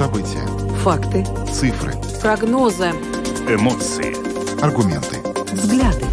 [0.00, 0.46] События.
[0.78, 1.26] Факты.
[1.52, 1.92] Цифры.
[2.22, 2.86] Прогнозы.
[3.46, 4.16] Эмоции.
[4.64, 5.18] Аргументы.
[5.52, 6.06] Взгляды.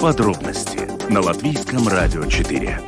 [0.00, 2.80] Подробности на Латвийском радио 4.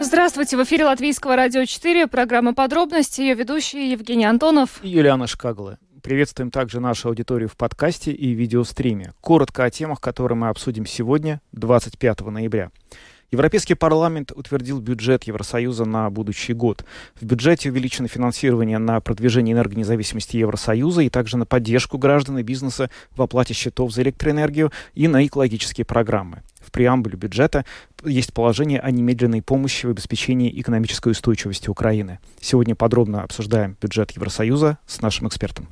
[0.00, 5.78] Здравствуйте, в эфире Латвийского радио 4, программа «Подробности», ее ведущие Евгений Антонов и Юлиана Шкагла.
[6.04, 9.12] Приветствуем также нашу аудиторию в подкасте и видеостриме.
[9.20, 12.70] Коротко о темах, которые мы обсудим сегодня, 25 ноября.
[13.30, 16.84] Европейский парламент утвердил бюджет Евросоюза на будущий год.
[17.20, 22.90] В бюджете увеличено финансирование на продвижение энергонезависимости Евросоюза и также на поддержку граждан и бизнеса
[23.16, 26.42] в оплате счетов за электроэнергию и на экологические программы.
[26.60, 27.64] В преамбуле бюджета
[28.04, 32.20] есть положение о немедленной помощи в обеспечении экономической устойчивости Украины.
[32.40, 35.68] Сегодня подробно обсуждаем бюджет Евросоюза с нашим экспертом.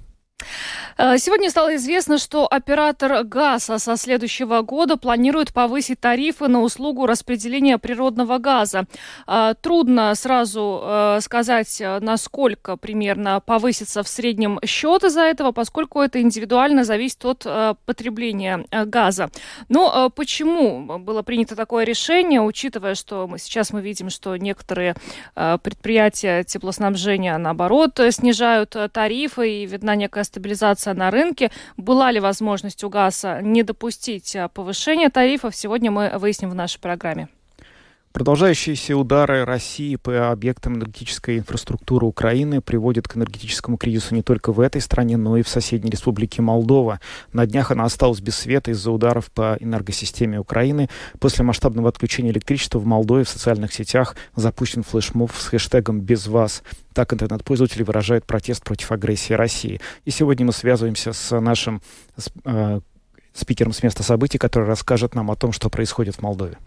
[0.98, 7.06] Э, сегодня стало известно, что оператор газа со следующего года планирует повысить тарифы на услугу
[7.06, 8.84] распределения природного газа.
[9.26, 16.20] Э, трудно сразу э, сказать, насколько примерно повысится в среднем счет из-за этого, поскольку это
[16.20, 17.46] индивидуально зависит от
[17.84, 19.30] потребления газа.
[19.68, 24.94] Но почему было принято такое решение, учитывая, что мы, сейчас мы видим, что некоторые
[25.34, 31.50] предприятия теплоснабжения, наоборот, снижают тарифы и видна некая стабилизация на рынке.
[31.76, 35.54] Была ли возможность у ГАЗа не допустить а, повышения тарифов?
[35.54, 37.28] Сегодня мы выясним в нашей программе.
[38.12, 44.60] Продолжающиеся удары России по объектам энергетической инфраструктуры Украины приводят к энергетическому кризису не только в
[44.60, 47.00] этой стране, но и в соседней республике Молдова.
[47.32, 50.90] На днях она осталась без света из-за ударов по энергосистеме Украины.
[51.20, 56.62] После масштабного отключения электричества в Молдове в социальных сетях запущен флешмоб с хэштегом «Без вас».
[56.92, 59.80] Так интернет-пользователи выражают протест против агрессии России.
[60.04, 61.80] И сегодня мы связываемся с нашим
[62.44, 62.80] э,
[63.32, 66.58] спикером с места событий, который расскажет нам о том, что происходит в Молдове.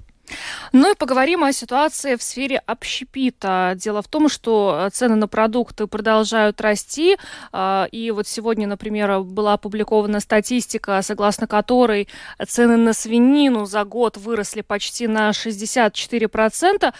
[0.72, 3.74] Ну и поговорим о ситуации в сфере общепита.
[3.76, 7.18] Дело в том, что цены на продукты продолжают расти.
[7.52, 12.08] А, и вот сегодня, например, была опубликована статистика, согласно которой
[12.48, 16.94] цены на свинину за год выросли почти на 64%.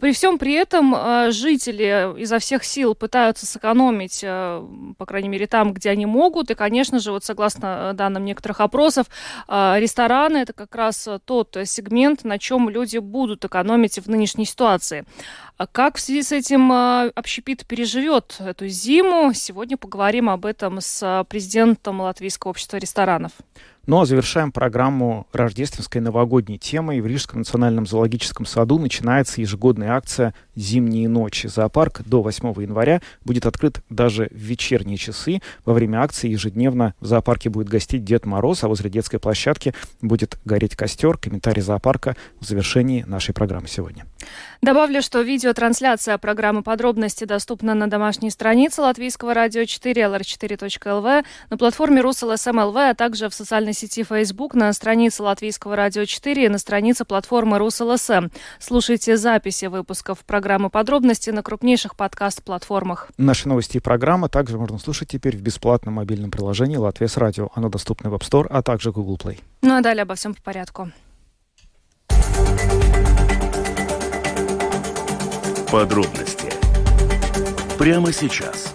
[0.00, 5.72] При всем при этом а, жители изо всех сил пытаются сэкономить, по крайней мере, там,
[5.72, 6.50] где они могут.
[6.50, 9.06] И, конечно же, вот согласно данным некоторых опросов,
[9.48, 15.04] рестораны– это как раз тот сегмент, на чем люди будут экономить в нынешней ситуации.
[15.56, 19.32] А как в связи с этим а, общепит переживет эту зиму?
[19.34, 23.32] Сегодня поговорим об этом с а, президентом Латвийского общества ресторанов.
[23.88, 27.00] Ну а завершаем программу рождественской новогодней темой.
[27.00, 31.46] В Рижском национальном зоологическом саду начинается ежегодная акция «Зимние ночи».
[31.46, 35.40] Зоопарк до 8 января будет открыт даже в вечерние часы.
[35.64, 39.72] Во время акции ежедневно в зоопарке будет гостить Дед Мороз, а возле детской площадки
[40.02, 41.16] будет гореть костер.
[41.16, 44.04] Комментарий зоопарка в завершении нашей программы сегодня.
[44.60, 52.02] Добавлю, что видеотрансляция программы «Подробности» доступна на домашней странице Латвийского радио 4 lr4.lv, на платформе
[52.02, 57.04] Rus.LSM.lv, а также в социальной сети Facebook, на странице Латвийского радио 4 и на странице
[57.04, 58.28] платформы Rus.LSM.
[58.58, 63.08] Слушайте записи выпусков программы «Подробности» на крупнейших подкаст-платформах.
[63.16, 67.50] Наши новости и программы также можно слушать теперь в бесплатном мобильном приложении «Latvijas Radio».
[67.54, 69.38] Оно доступно в App Store, а также Google Play.
[69.62, 70.90] Ну а далее обо всем по порядку.
[75.70, 76.48] Подробности
[77.78, 78.74] прямо сейчас.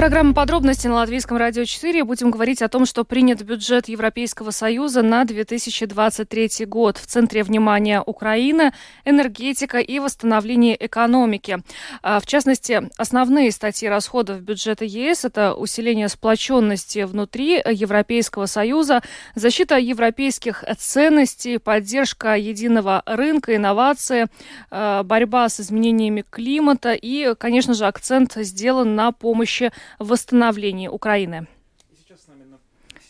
[0.00, 2.04] Программа подробности на Латвийском радио 4.
[2.04, 6.96] Будем говорить о том, что принят бюджет Европейского Союза на 2023 год.
[6.96, 8.72] В центре внимания Украина,
[9.04, 11.58] энергетика и восстановление экономики.
[12.02, 19.02] А, в частности, основные статьи расходов бюджета ЕС– это усиление сплоченности внутри Европейского Союза,
[19.34, 24.28] защита европейских ценностей, поддержка единого рынка, инновации,
[24.70, 31.46] а, борьба с изменениями климата и, конечно же, акцент сделан на помощи восстановлении Украины.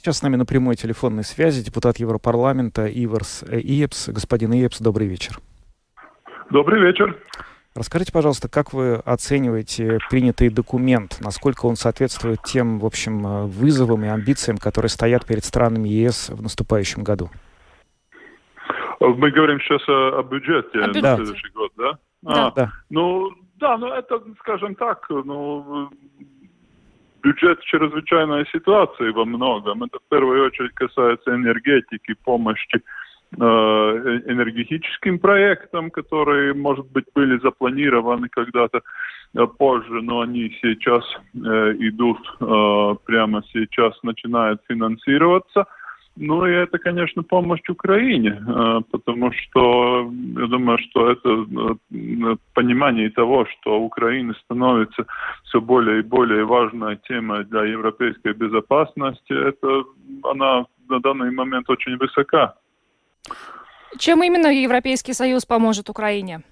[0.03, 4.09] Сейчас с нами на прямой телефонной связи депутат Европарламента Иверс Иепс.
[4.09, 5.39] Господин Иепс, добрый вечер.
[6.51, 7.19] Добрый вечер.
[7.75, 14.09] Расскажите, пожалуйста, как вы оцениваете принятый документ, насколько он соответствует тем, в общем, вызовам и
[14.09, 17.31] амбициям, которые стоят перед странами ЕС в наступающем году?
[19.01, 21.99] Мы говорим сейчас о, о бюджете о на следующий год, да?
[22.23, 22.47] Да.
[22.47, 22.73] А, да.
[22.91, 25.91] Ну, да, ну это, скажем так, ну,
[27.23, 29.83] бюджет чрезвычайной ситуации во многом.
[29.85, 32.81] Это в первую очередь касается энергетики, помощи
[33.39, 38.81] э, энергетическим проектам, которые, может быть, были запланированы когда-то
[39.35, 41.39] э, позже, но они сейчас э,
[41.79, 45.67] идут э, прямо сейчас, начинают финансироваться.
[46.17, 48.43] Ну и это, конечно, помощь Украине,
[48.91, 51.47] потому что я думаю, что это
[52.53, 55.07] понимание того, что Украина становится
[55.45, 59.85] все более и более важной темой для европейской безопасности, это
[60.25, 62.55] она на данный момент очень высока.
[63.99, 66.43] Чем именно Европейский Союз поможет Украине?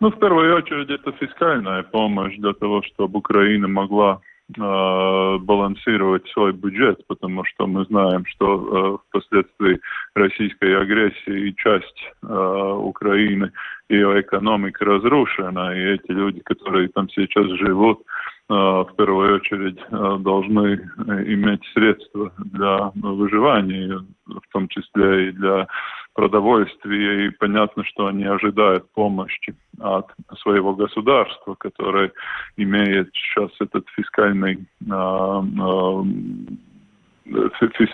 [0.00, 6.52] Ну, в первую очередь, это фискальная помощь для того, чтобы Украина могла э, балансировать свой
[6.52, 9.80] бюджет, потому что мы знаем, что э, впоследствии
[10.14, 13.52] российской агрессии часть э, Украины,
[13.88, 20.16] ее экономика разрушена, и эти люди, которые там сейчас живут, э, в первую очередь э,
[20.18, 20.74] должны
[21.26, 25.68] иметь средства для выживания, в том числе и для
[26.14, 30.06] продовольствия, и понятно, что они ожидают помощи от
[30.40, 32.10] своего государства, которое
[32.56, 34.66] имеет сейчас этот фискальный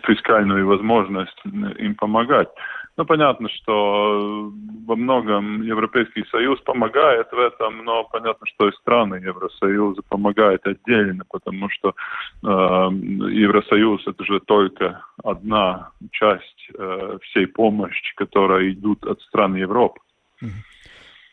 [0.06, 2.48] фискальную возможность им помогать.
[2.96, 4.50] Ну, понятно, что
[4.86, 11.24] во многом Европейский Союз помогает в этом, но понятно, что и страны Евросоюза помогают отдельно,
[11.30, 19.20] потому что э, Евросоюз это же только одна часть э, всей помощи, которая идут от
[19.22, 20.00] стран Европы.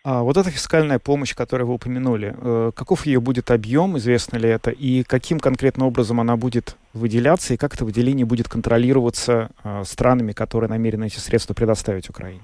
[0.06, 4.50] А вот эта фискальная помощь, которую вы упомянули, э, каков ее будет объем, известно ли
[4.50, 9.84] это, и каким конкретно образом она будет выделяться, и как это выделение будет контролироваться э,
[9.86, 12.42] странами, которые намерены эти средства предоставить Украине?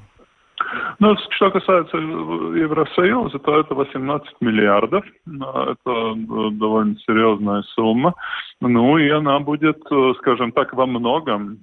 [1.00, 5.04] Ну, что касается Евросоюза, то это 18 миллиардов.
[5.28, 8.14] Это э, довольно серьезная сумма.
[8.62, 9.82] Ну, и она будет,
[10.18, 11.56] скажем так, во многом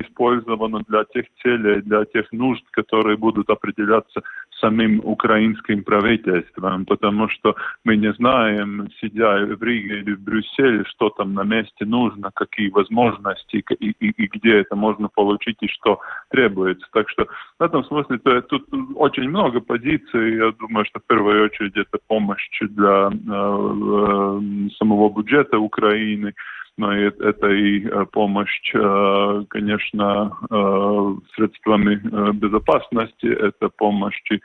[0.00, 4.22] использована для тех целей, для тех нужд, которые будут определяться
[4.60, 11.10] самим украинским правительством, потому что мы не знаем, сидя в Риге или в Брюсселе, что
[11.10, 16.00] там на месте нужно, какие возможности и, и, и где это можно получить и что
[16.30, 16.86] требуется.
[16.92, 17.26] Так что
[17.58, 20.36] в этом смысле то, тут очень много позиций.
[20.36, 26.34] Я думаю, что в первую очередь это помощь для э, э, самого бюджета Украины,
[26.80, 31.96] но это и э, помощь, э, конечно, э, средствами
[32.32, 34.40] безопасности, это помощь и,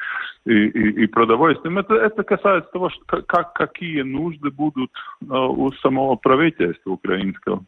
[0.52, 1.78] и, и продовольствием.
[1.78, 4.92] Это, это касается того, что, как, какие нужды будут
[5.22, 7.64] у самого правительства украинского.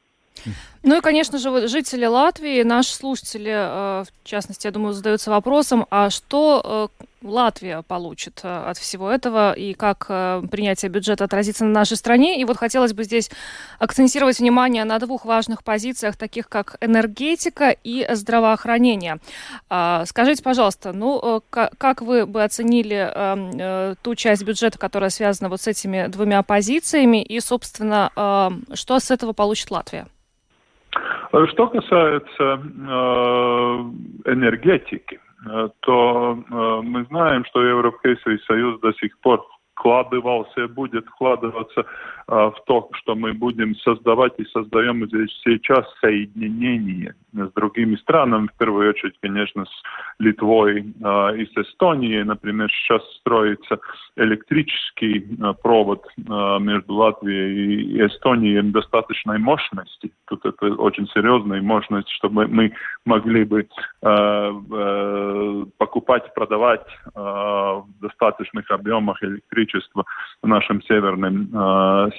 [0.87, 5.85] Ну и, конечно же, вот жители Латвии, наши слушатели, в частности, я думаю, задаются вопросом,
[5.89, 6.89] а что
[7.21, 12.39] Латвия получит э, от всего этого и как э, принятие бюджета отразится на нашей стране.
[12.39, 13.29] И вот хотелось бы здесь
[13.79, 19.17] акцентировать внимание на двух важных позициях, таких как энергетика и здравоохранение.
[19.69, 25.61] А, скажите, пожалуйста, ну э, как вы бы оценили ту часть бюджета, которая связана вот
[25.61, 30.07] с этими двумя позициями, и, собственно, что с этого получит Латвия?
[31.29, 32.61] Что касается
[34.25, 39.45] энергетики, Э, то э, мы знаем, что Европейский Союз до сих пор
[39.77, 41.85] вкладывался и будет вкладываться
[42.27, 48.47] а, в то, что мы будем создавать и создаем здесь сейчас соединение с другими странами,
[48.47, 49.83] в первую очередь, конечно, с
[50.19, 52.23] Литвой а, и с Эстонией.
[52.23, 53.79] Например, сейчас строится
[54.15, 60.11] электрический а, провод между Латвией и Эстонией достаточной мощности.
[60.25, 62.73] Тут это очень серьезная мощность, чтобы мы
[63.05, 63.67] могли бы
[65.77, 69.21] покупать, продавать в достаточных объемах
[69.67, 70.05] электричество
[70.43, 71.49] нашим северным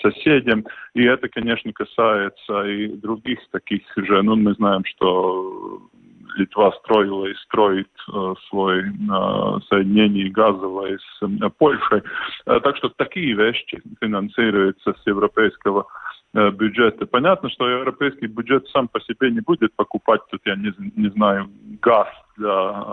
[0.02, 0.64] соседям.
[0.94, 4.22] И это, конечно, касается и других таких же.
[4.22, 5.88] Ну, мы знаем, что
[6.36, 12.02] Литва строила и строит э, свое э, соединение газовое с э, Польшей.
[12.46, 15.86] Э, так что такие вещи финансируются с европейского
[16.34, 17.06] э, бюджета.
[17.06, 21.50] Понятно, что европейский бюджет сам по себе не будет покупать, тут я не, не знаю,
[21.82, 22.84] газ для э,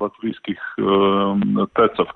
[0.00, 1.34] латвийских э,
[1.74, 2.08] ТЭЦов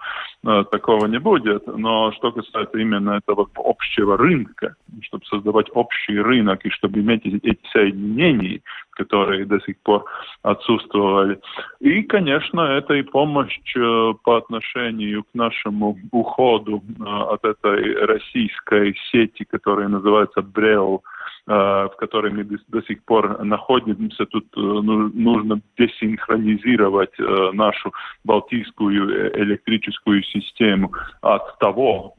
[0.44, 1.66] э, такого не будет.
[1.66, 7.60] Но что касается именно этого общего рынка, чтобы создавать общий рынок и чтобы иметь эти
[7.72, 10.04] соединения, которые до сих пор
[10.42, 11.38] отсутствовали.
[11.80, 19.44] И, конечно, это и помощь э, по отношению к нашему уходу от этой российской сети,
[19.44, 21.15] которая называется БРЕО, Э,
[21.46, 22.32] в которой
[22.68, 24.26] до сих пор находимся.
[24.26, 27.92] Тут э, ну, нужно десинхронизировать э, нашу
[28.24, 32.14] балтийскую электрическую систему от того,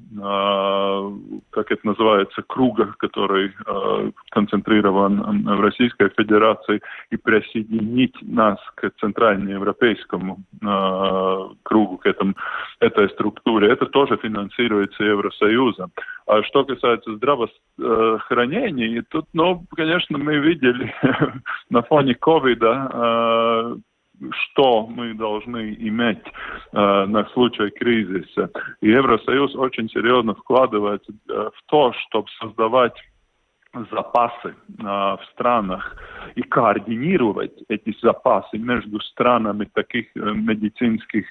[1.49, 3.53] как это называется, круга, который
[4.29, 10.39] концентрирован в Российской Федерации, и присоединить нас к центральноевропейскому
[11.63, 12.35] кругу, к этому,
[12.79, 13.71] этой структуре.
[13.71, 15.91] Это тоже финансируется Евросоюзом.
[16.27, 20.91] А что касается здравоохранения, И тут, ну, конечно, мы видели
[21.69, 23.75] на фоне ковида, э,
[24.31, 28.49] что мы должны иметь э, на случай кризиса.
[28.81, 32.95] И Евросоюз очень серьезно вкладывается э, в то, чтобы создавать
[33.91, 35.95] запасы э, в странах
[36.35, 41.25] и координировать эти запасы между странами таких э, медицинских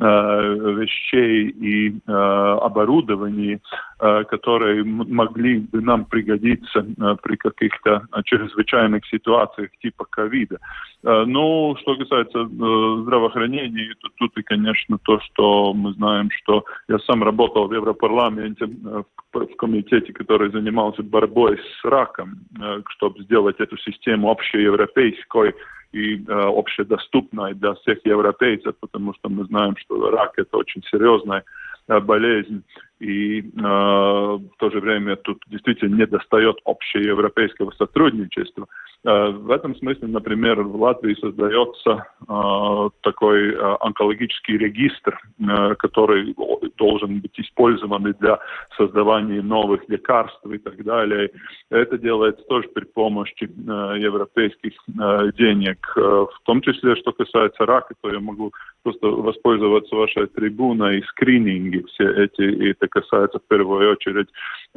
[0.00, 3.60] э, вещей и э, оборудований,
[4.00, 10.58] э, которые могли бы нам пригодиться э, при каких-то чрезвычайных ситуациях типа ковида.
[11.02, 16.64] Э, ну, что касается э, здравоохранения, то тут и, конечно, то, что мы знаем, что
[16.88, 22.82] я сам работал в Европарламенте э, в, в комитете, который занимался борьбой с раком, э,
[22.88, 25.54] чтобы сделать эту систему общеевропейской
[25.92, 31.44] и э, общедоступной для всех европейцев, потому что мы знаем, что рак это очень серьезная
[31.88, 32.62] э, болезнь,
[33.00, 38.66] и э, в то же время тут действительно не достает общеевропейского сотрудничества.
[39.04, 46.36] Э, в этом смысле, например, в Латвии создается э, такой э, онкологический регистр, э, который
[46.76, 48.38] должен быть использован для
[48.76, 51.30] создавания новых лекарств и так далее.
[51.70, 55.78] Это делается тоже при помощи э, европейских э, денег.
[55.96, 58.52] Э, в том числе, что касается рака, то я могу
[58.82, 64.28] просто воспользоваться вашей трибуной, скрининги все эти, и это касается в первую очередь,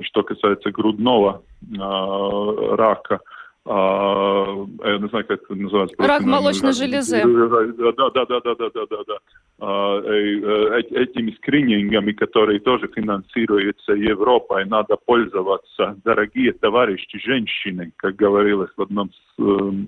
[0.02, 3.20] что касается грудного э, рака.
[3.66, 4.46] А,
[4.84, 5.96] я не знаю, как это называется.
[5.98, 7.24] Рак молочной железы.
[7.24, 9.18] Да, да, да, да, да, да, да, да.
[9.60, 18.72] А, э, этими скринингами, которые тоже финансируются Европой, надо пользоваться, дорогие товарищи, женщины, как говорилось
[18.76, 19.44] в одном э,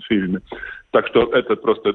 [0.08, 0.39] фильме.
[0.91, 1.94] Так что это просто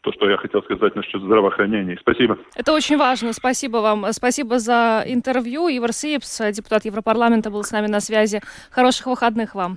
[0.00, 1.98] то, что я хотел сказать насчет здравоохранения.
[2.00, 2.38] Спасибо.
[2.56, 3.34] Это очень важно.
[3.34, 4.06] Спасибо вам.
[4.12, 5.68] Спасибо за интервью.
[5.68, 8.40] Ивар Сипс, депутат Европарламента, был с нами на связи.
[8.70, 9.76] Хороших выходных вам.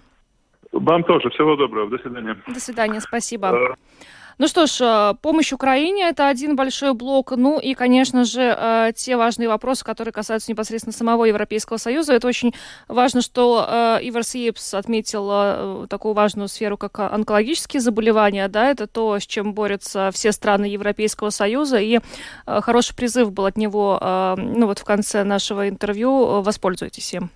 [0.73, 1.29] Вам тоже.
[1.29, 1.89] Всего доброго.
[1.89, 2.35] До свидания.
[2.47, 2.99] До свидания.
[2.99, 3.47] Спасибо.
[3.47, 3.75] Э,
[4.39, 7.33] ну что ж, э, помощь Украине– это один большой блок.
[7.37, 12.13] Ну и, конечно же, э, те важные вопросы, которые касаются непосредственно самого Европейского Союза.
[12.13, 12.55] Это очень
[12.87, 18.47] важно, что Ивар Сиепс отметил такую важную сферу, как онкологические заболевания.
[18.47, 21.77] Да, это то, с чем борются все страны Европейского Союза.
[21.77, 21.99] И
[22.47, 23.99] хороший призыв был от него
[24.37, 26.41] ну, вот в конце нашего интервью.
[26.41, 27.29] Воспользуйтесь им.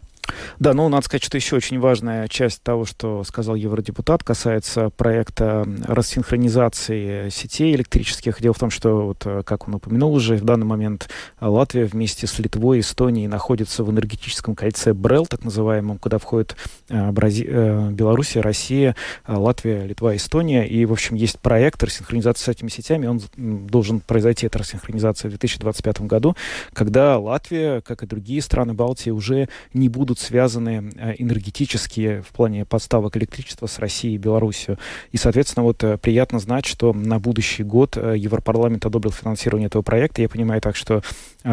[0.60, 5.68] Да, ну, надо сказать, что еще очень важная часть того, что сказал евродепутат, касается проекта
[5.86, 8.42] рассинхронизации сетей электрических.
[8.42, 12.28] Дело в том, что, вот, э, как он упомянул уже, в данный момент Латвия вместе
[12.28, 16.56] с Литвой и Эстонией находится в энергетическом кольце БРЕЛ, так называемом, куда входит
[16.90, 17.46] э, Брази...
[17.48, 20.68] э, Белоруссия, Россия, э, Латвия, Литва, Эстония.
[20.68, 23.08] И, в общем, есть проект рассинхронизации с этими сетями.
[23.08, 26.36] Он должен произойти, эта рассинхронизация в 2025 году,
[26.74, 32.28] когда Латвия, как и другие страны Балтии, уже не будут будут связаны э, энергетические в
[32.28, 34.78] плане подставок электричества с Россией и Белоруссией.
[35.12, 39.84] И, соответственно, вот э, приятно знать, что на будущий год э, Европарламент одобрил финансирование этого
[39.84, 40.22] проекта.
[40.22, 41.02] Я понимаю так, что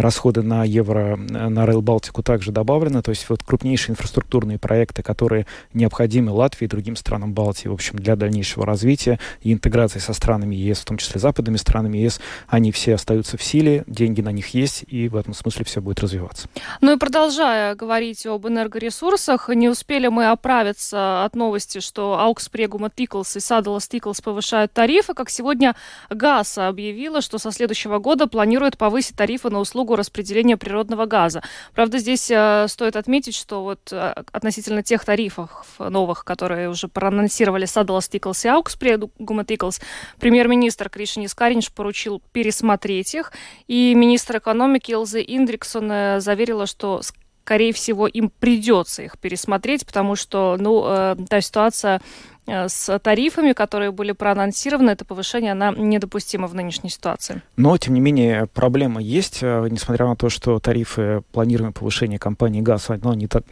[0.00, 3.02] расходы на евро, на Rail Балтику также добавлены.
[3.02, 7.98] То есть вот крупнейшие инфраструктурные проекты, которые необходимы Латвии и другим странам Балтии, в общем,
[7.98, 12.72] для дальнейшего развития и интеграции со странами ЕС, в том числе западными странами ЕС, они
[12.72, 16.48] все остаются в силе, деньги на них есть, и в этом смысле все будет развиваться.
[16.80, 19.48] Ну и продолжая говорить об энергоресурсах.
[19.48, 22.49] Не успели мы оправиться от новости, что Augstsprieguma
[22.94, 25.74] tīkls и Sadales tīkls повышают тарифы, как сегодня
[26.11, 31.43] Gaso объявила, что со следующего года планирует повысить тарифы на услугу распределения природного газа.
[31.75, 37.67] Правда, здесь э, стоит отметить, что вот э, относительно тех тарифов новых, которые уже проанонсировали
[37.66, 39.80] Sadales tīkls и Augstsprieguma tīkls,
[40.19, 43.33] премьер-министр Кришинис Каринч поручил пересмотреть их,
[43.69, 47.03] и министр экономики Илзы Индриксон э, заверила, что
[47.45, 52.00] скорее всего, им придется их пересмотреть, потому что, ну, э, та ситуация
[52.46, 57.42] с тарифами, которые были проанонсированы, это повышение, она недопустима в нынешней ситуации.
[57.56, 62.60] Но, тем не менее, проблема есть, э, несмотря на то, что тарифы, планируемое повышение компании
[62.60, 63.44] ГАЗ, оно не так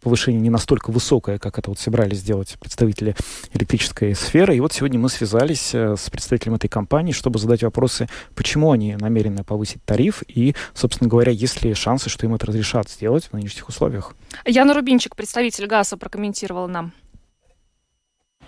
[0.00, 3.16] повышение не настолько высокое, как это вот собирались сделать представители
[3.52, 4.56] электрической сферы.
[4.56, 8.96] И вот сегодня мы связались э, с представителем этой компании, чтобы задать вопросы, почему они
[8.96, 13.32] намерены повысить тариф и, собственно говоря, есть ли шансы, что им это разрешат сделать в
[13.32, 14.14] нынешних условиях.
[14.46, 16.92] Яна Рубинчик, представитель ГАЗа, прокомментировала нам.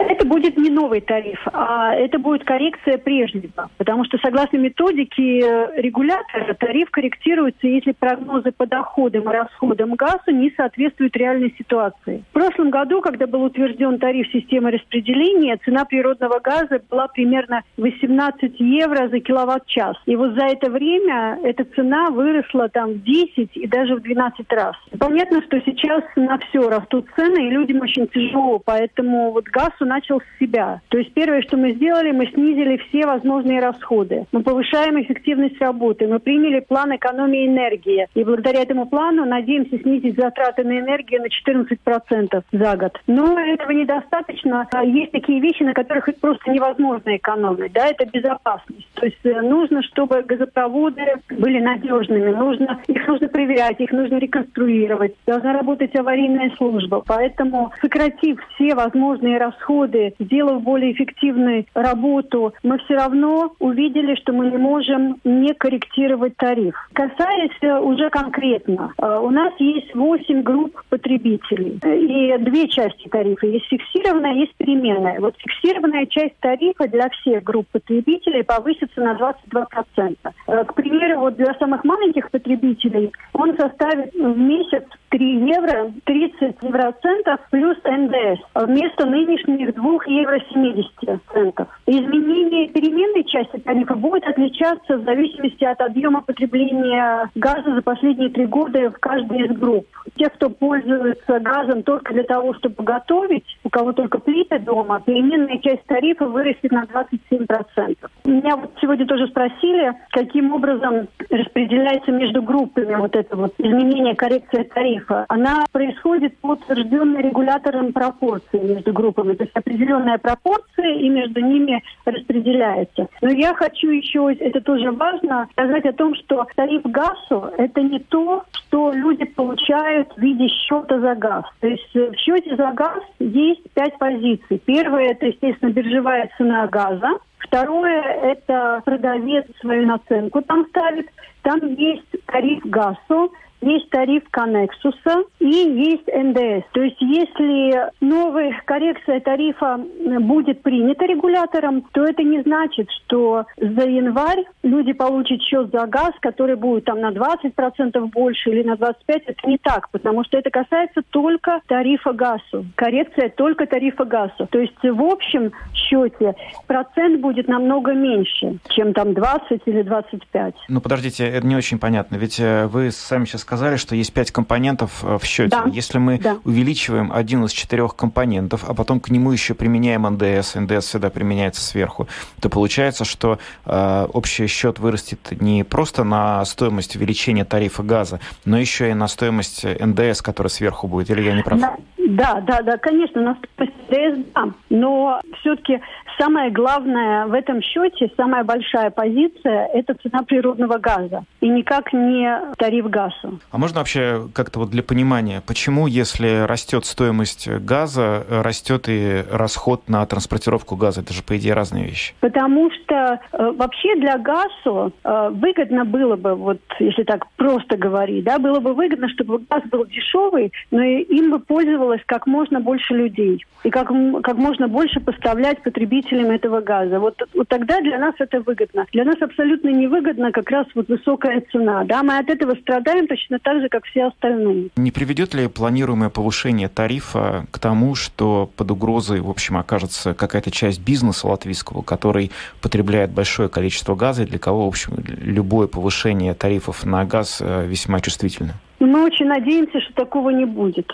[0.01, 3.71] Это будет не новый тариф, а это будет коррекция прежнего.
[3.77, 5.41] Потому что согласно методике
[5.77, 12.25] регулятора тариф корректируется, если прогнозы по доходам и расходам газа не соответствуют реальной ситуации.
[12.31, 18.59] В прошлом году, когда был утвержден тариф системы распределения, цена природного газа была примерно 18
[18.59, 19.97] евро за киловатт-час.
[20.07, 24.51] И вот за это время эта цена выросла там в 10 и даже в 12
[24.53, 24.77] раз.
[24.99, 29.90] Понятно, что сейчас на все растут цены, и людям очень тяжело, поэтому вот газ у
[29.91, 30.81] начал с себя.
[30.89, 34.27] То есть первое, что мы сделали, мы снизили все возможные расходы.
[34.33, 36.07] Мы повышаем эффективность работы.
[36.07, 38.07] Мы приняли план экономии энергии.
[38.15, 43.01] И благодаря этому плану надеемся снизить затраты на энергию на 14% за год.
[43.07, 44.69] Но этого недостаточно.
[44.85, 47.73] Есть такие вещи, на которых просто невозможно экономить.
[47.73, 48.89] Да, это безопасность.
[48.95, 52.31] То есть э, нужно, чтобы газопроводы были надежными.
[52.31, 55.15] Нужно, их нужно проверять, их нужно реконструировать.
[55.27, 57.03] Должна работать аварийная служба.
[57.07, 64.33] Поэтому, сократив все возможные расходы, годы, сделав более эффективную работу, мы все равно увидели, что
[64.33, 66.75] мы не можем не корректировать тариф.
[66.93, 73.47] Касаясь э, уже конкретно, э, у нас есть 8 групп потребителей и две части тарифа.
[73.47, 75.21] Есть фиксированная, есть переменная.
[75.21, 80.17] Вот фиксированная часть тарифа для всех групп потребителей повысится на 22%.
[80.47, 86.57] Э, к примеру, вот для самых маленьких потребителей он составит в месяц 3 евро 30
[86.63, 91.69] евроцентов плюс НДС вместо нынешних 2 евро 70 центов.
[91.87, 98.47] Изменение переменной части тарифа будет отличаться в зависимости от объема потребления газа за последние три
[98.47, 99.87] года в каждой из групп.
[100.17, 105.59] Те, кто пользуется газом только для того, чтобы готовить, у кого только плиты дома, переменная
[105.59, 107.97] часть тарифа вырастет на 27%.
[108.25, 114.65] Меня вот сегодня тоже спросили, каким образом распределяется между группами вот это вот изменение, коррекция
[114.65, 119.35] тарифа тарифа, она происходит по утвержденной регулятором пропорции между группами.
[119.35, 123.09] То есть определенная пропорция и между ними распределяется.
[123.21, 127.99] Но я хочу еще, это тоже важно, сказать о том, что тариф газу– это не
[128.01, 131.45] то, что люди получают в виде счета за газ.
[131.61, 134.61] То есть в счете за газ есть пять позиций.
[134.65, 137.09] Первое– это, естественно, биржевая цена газа.
[137.39, 141.09] Второе– это продавец свою наценку там ставит.
[141.43, 146.67] Там есть тариф газу, есть тариф Коннексуса и есть НДС.
[146.73, 149.81] То есть если новая коррекция тарифа
[150.21, 156.13] будет принята регулятором, то это не значит, что за январь люди получат счет за газ,
[156.21, 158.93] который будет там на 20% больше или на 25%.
[159.07, 162.67] Это не так, потому что это касается только тарифа газу.
[162.75, 164.47] Коррекция только тарифа газу.
[164.51, 166.35] То есть в общем счете
[166.67, 170.55] процент будет намного меньше, чем там 20 или 25.
[170.69, 172.17] Ну подождите, это не очень понятно.
[172.17, 175.49] Ведь э, вы сами сейчас сказали, что есть пять компонентов э, в счете.
[175.49, 175.65] Да.
[175.73, 176.37] Если мы да.
[176.45, 181.61] увеличиваем один из четырех компонентов, а потом к нему еще применяем НДС, НДС всегда применяется
[181.61, 182.07] сверху,
[182.41, 188.57] то получается, что э, общий счет вырастет не просто на стоимость увеличения тарифа газа, но
[188.57, 191.11] еще и на стоимость НДС, которая сверху будет.
[191.11, 191.61] Или я не прав?
[191.99, 194.45] Да, да, да, конечно, на стоимость НДС, да.
[194.71, 195.81] Но все-таки
[196.21, 201.25] самое главное в этом счете, самая большая позиция– это цена природного газа.
[201.41, 203.39] И никак не тариф газа.
[203.51, 209.89] А можно вообще как-то вот для понимания, почему, если растет стоимость газа, растет и расход
[209.89, 211.01] на транспортировку газа?
[211.01, 212.15] Это же, по идее, разные вещи.
[212.21, 218.25] Потому что э, вообще для газа э, выгодно было бы, вот если так просто говорить,
[218.25, 222.95] да, было бы выгодно, чтобы газ был дешевый, но им бы пользовалось как можно больше
[222.95, 223.45] людей.
[223.65, 223.89] И как,
[224.23, 226.99] как можно больше поставлять потребителям потребителям этого газа.
[226.99, 228.87] Вот, вот тогда для нас это выгодно.
[228.93, 231.85] Для нас абсолютно невыгодно как раз вот высокая цена.
[231.85, 234.71] Да, мы от этого страдаем точно так же, как все остальные.
[234.77, 240.51] Не приведет ли планируемое повышение тарифа к тому, что под угрозой, в общем, окажется какая-то
[240.51, 246.35] часть бизнеса латвийского, который потребляет большое количество газа, и для кого, в общем, любое повышение
[246.35, 248.55] тарифов на газ э, весьма чувствительно?
[248.81, 250.91] Мы очень надеемся, что такого не будет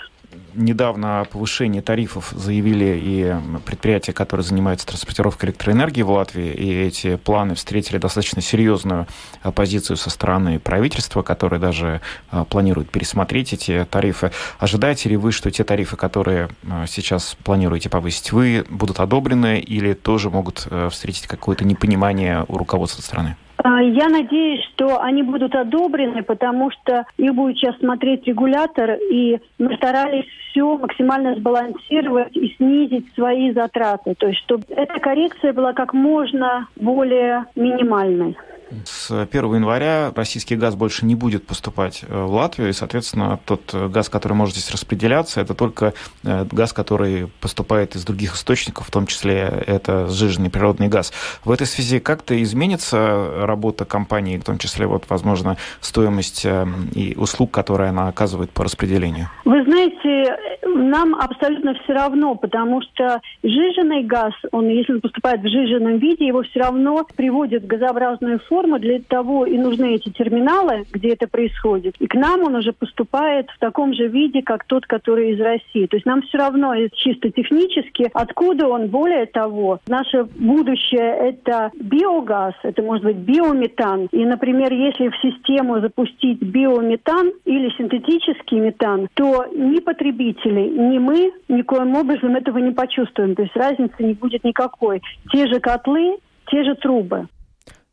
[0.55, 7.17] недавно о повышении тарифов заявили и предприятия, которые занимаются транспортировкой электроэнергии в Латвии, и эти
[7.17, 9.07] планы встретили достаточно серьезную
[9.43, 14.33] оппозицию со стороны правительства, которое даже а, планирует пересмотреть эти тарифы.
[14.59, 19.95] Ожидаете ли вы, что те тарифы, которые а, сейчас планируете повысить, вы будут одобрены или
[19.95, 23.37] тоже могут э, встретить какое-то непонимание у руководства страны?
[23.69, 29.41] А, я надеюсь, что они будут одобрены, потому что их будет сейчас смотреть регулятор, и
[29.59, 34.15] мы старались все максимально сбалансировать и снизить свои затраты.
[34.15, 38.37] То есть, чтобы эта коррекция была как можно более минимальной.
[38.85, 43.39] С с 1 января российский газ больше не будет поступать э, в Латвию, и, соответственно,
[43.45, 45.93] тот газ, который может здесь распределяться, это только
[46.25, 51.13] газ, который поступает из других источников, в том числе это сжиженный природный газ.
[51.45, 56.47] В этой связи как-то изменится работа компании, в том числе, вот, возможно, стоимость
[56.95, 59.29] и услуг, которые она оказывает по распределению?
[59.45, 65.49] Вы знаете, нам абсолютно все равно, потому что жиженый газ, он, если он поступает в
[65.49, 68.56] жиженном виде, его все равно приводят в газообразную форму.
[68.57, 71.95] Для того и нужны эти терминалы, где это происходит.
[71.99, 75.87] И к нам он уже поступает в таком же виде, как тот, который из России.
[75.87, 78.89] То есть нам все равно чисто технически, откуда он.
[78.89, 84.09] Более того, наше будущее– это биогаз, это может быть биометан.
[84.11, 91.33] И, например, если в систему запустить биометан или синтетический метан, то ни потребители, ни мы
[91.49, 93.35] никоим образом этого не почувствуем.
[93.35, 95.03] То есть разницы не будет никакой.
[95.31, 96.19] Те же котлы,
[96.51, 97.29] те же трубы.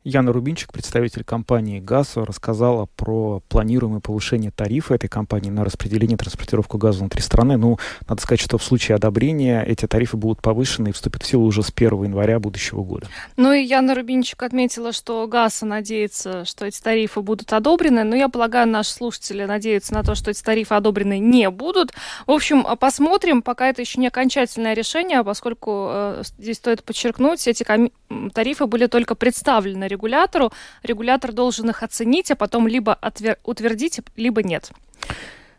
[0.06, 6.18] Яна Рубинчик, представитель компании «ГАЗ», рассказала про планируемое повышение тарифа этой компании на распределение и
[6.18, 7.56] транспортировку газа внутри страны.
[7.56, 7.78] Ну,
[8.10, 11.64] надо сказать, что в случае одобрения эти тарифы будут повышены и вступят в силу уже
[11.64, 13.08] с 1 января будущего года.
[13.38, 18.04] Ну и Яна Рубинчик отметила, что ГАЗ надеется, что эти тарифы будут одобрены.
[18.04, 21.94] Но я полагаю, наши слушатели надеются на то, что эти тарифы одобрены не будут.
[22.28, 23.42] В общем, посмотрим.
[23.42, 27.66] Пока это еще не окончательное решение, поскольку э, здесь стоит подчеркнуть, эти
[28.34, 30.52] тарифы были только представлены регулятору.
[30.84, 32.98] Регулятор должен их оценить, а потом либо
[33.44, 34.72] утвердить, либо нет.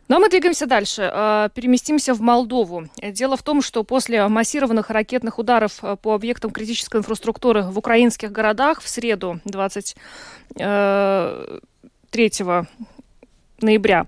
[0.07, 1.09] Но мы двигаемся дальше.
[1.11, 2.87] А, переместимся в Молдову.
[3.01, 8.31] Дело в том, что после массированных ракетных ударов а, по объектам критической инфраструктуры в украинских
[8.31, 12.31] городах в среду 23
[13.61, 14.07] ноября.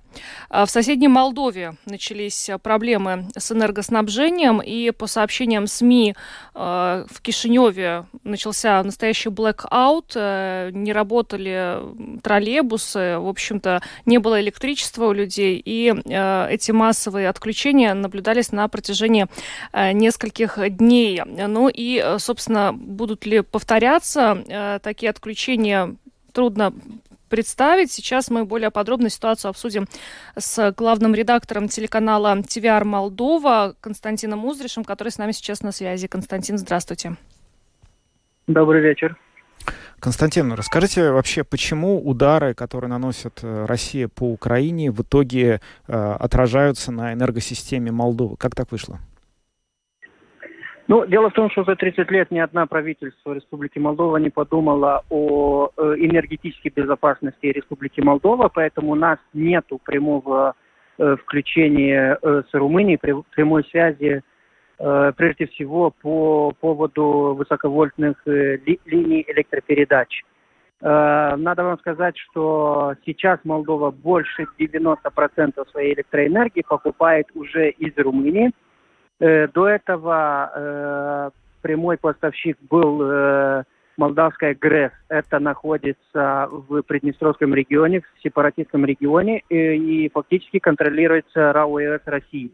[0.50, 6.16] А, в соседней Молдове начались проблемы с энергоснабжением, и по сообщениям СМИ
[6.54, 11.80] а, в Кишиневе начался настоящий блэкаут, э, не работали
[12.22, 18.68] троллейбусы, в общем-то, не было электричества у людей, и э, эти массовые отключения наблюдались на
[18.68, 19.28] протяжении
[19.72, 21.22] э, нескольких дней.
[21.26, 25.96] Ну и, собственно, будут ли повторяться такие отключения,
[26.34, 26.74] трудно
[27.30, 27.92] представить.
[27.92, 29.88] Сейчас мы более подробно ситуацию обсудим
[30.38, 36.08] с главным редактором телеканала ТВР Молдова Константином Узришем, который с нами сейчас на связи.
[36.08, 37.16] Константин, здравствуйте.
[38.48, 39.18] Добрый вечер.
[40.00, 46.92] Константин, расскажите вообще, почему удары, которые наносит э, Россия по Украине, в итоге э, отражаются
[46.92, 48.38] на энергосистеме Молдовы?
[48.38, 49.00] Как так вышло?
[50.88, 55.04] Ну, дело в том, что за 30 лет ни одна правительство Республики Молдова не подумала
[55.10, 60.56] о э, энергетической безопасности Республики Молдова, поэтому у нас нет прямого
[60.98, 64.22] э, включения э, с Румынией, прямой связи,
[64.78, 70.24] прежде всего по поводу высоковольтных ли, линий электропередач.
[70.82, 78.52] Надо вам сказать, что сейчас Молдова больше 90% своей электроэнергии покупает уже из Румынии.
[79.20, 81.30] Э, до этого э,
[81.62, 83.64] прямой поставщик был э,
[83.98, 84.92] молдавская ГРЭС.
[85.10, 92.52] Это находится в Приднестровском регионе, в сепаратистском регионе, и, и фактически контролируется РАО ЕС России.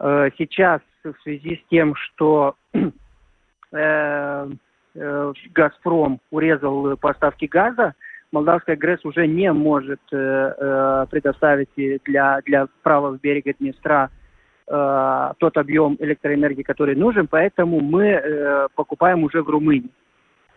[0.00, 4.48] Э, сейчас в связи с тем, что э,
[4.94, 7.94] э, «Газпром» урезал поставки газа,
[8.32, 14.25] молдавская ГРЭС уже не может э, э предоставить для, для правого берега Днестра э,
[14.66, 19.90] тот объем электроэнергии, который нужен, поэтому мы э, покупаем уже в Румынии.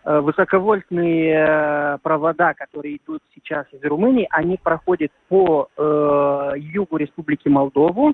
[0.05, 7.47] Э, высоковольтные э, провода, которые идут сейчас из Румынии, они проходят по э, югу Республики
[7.49, 8.13] Молдову,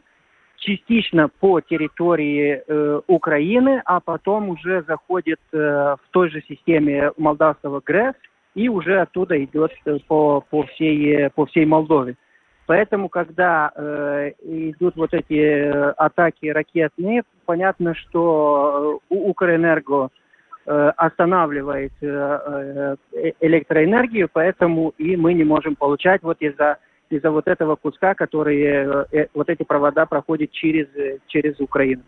[0.57, 7.81] частично по территории э, Украины, а потом уже заходит э, в той же системе молдавского
[7.85, 8.15] ГРЭС
[8.55, 12.15] и уже оттуда идет э, по, по, всей, по всей Молдове.
[12.67, 20.09] Поэтому, когда э, идут вот эти э, атаки ракетные, понятно, что э, Укрэнерго
[20.65, 21.93] э, останавливает
[23.39, 26.79] электроэнергию, поэтому и мы не можем получать вот из-за
[27.11, 30.87] из-за вот этого куска, который вот эти провода проходят через
[31.27, 32.01] через Украину.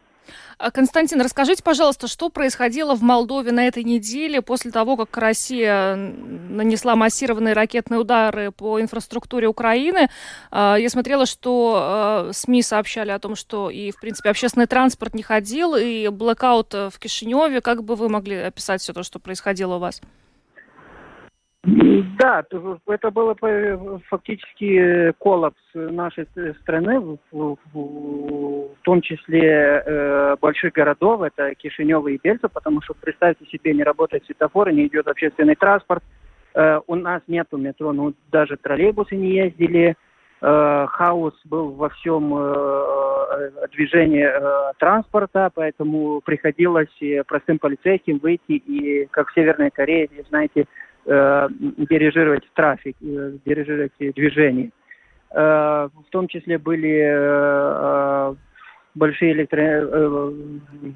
[0.57, 5.95] А, Константин, расскажите, пожалуйста, что происходило в Молдове на этой неделе после того, как Россия
[5.95, 10.09] нанесла массированные ракетные удары по инфраструктуре Украины?
[10.51, 15.13] А, я смотрела, что а, СМИ сообщали о том, что и, в принципе, общественный транспорт
[15.13, 17.61] не ходил, и блокаут в Кишиневе.
[17.61, 20.01] Как бы вы могли описать все то, что происходило у вас?
[22.17, 22.43] Да,
[22.87, 23.35] это было
[24.09, 26.27] фактически коллапс нашей
[26.61, 27.57] страны, в,
[28.83, 34.25] том числе э, больших городов, это Кишинев и Бельца, потому что, представьте себе, не работает
[34.25, 36.03] светофор, не идет общественный транспорт,
[36.57, 39.95] Э, у нас нету метро, ну даже троллейбусы не ездили.
[40.41, 48.53] Э, хаос был во всем э, движении э, транспорта, поэтому приходилось э, простым полицейским выйти
[48.53, 50.65] и, как в Северной Корее, знаете,
[51.07, 51.47] э,
[51.89, 54.71] дирижировать трафик, э, дирижировать движение.
[55.31, 58.35] Э, в том числе были э,
[58.95, 59.61] большие, электро...
[59.61, 60.31] э,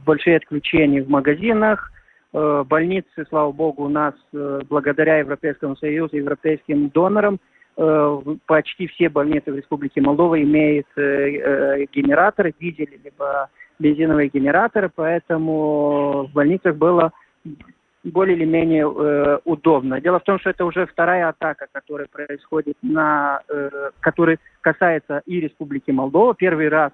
[0.06, 1.92] большие отключения в магазинах,
[2.34, 7.40] э, больницы, слава богу, у нас э, благодаря Европейскому Союзу, европейским донорам,
[7.78, 14.92] э, почти все больницы в Республике Молдова имеют э, э, генераторы, дизель, либо бензиновые генераторы,
[14.94, 17.12] поэтому в больницах было
[18.04, 20.02] более или менее э, удобно.
[20.02, 25.40] Дело в том, что это уже вторая атака, которая происходит на, э, которая касается и
[25.40, 26.34] Республики Молдова.
[26.34, 26.92] Первый раз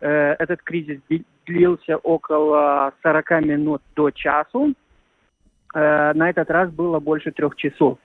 [0.00, 1.00] э, этот кризис
[1.46, 4.74] длился около 40 минут до часу.
[5.74, 7.98] Э, на этот раз было больше трех часов.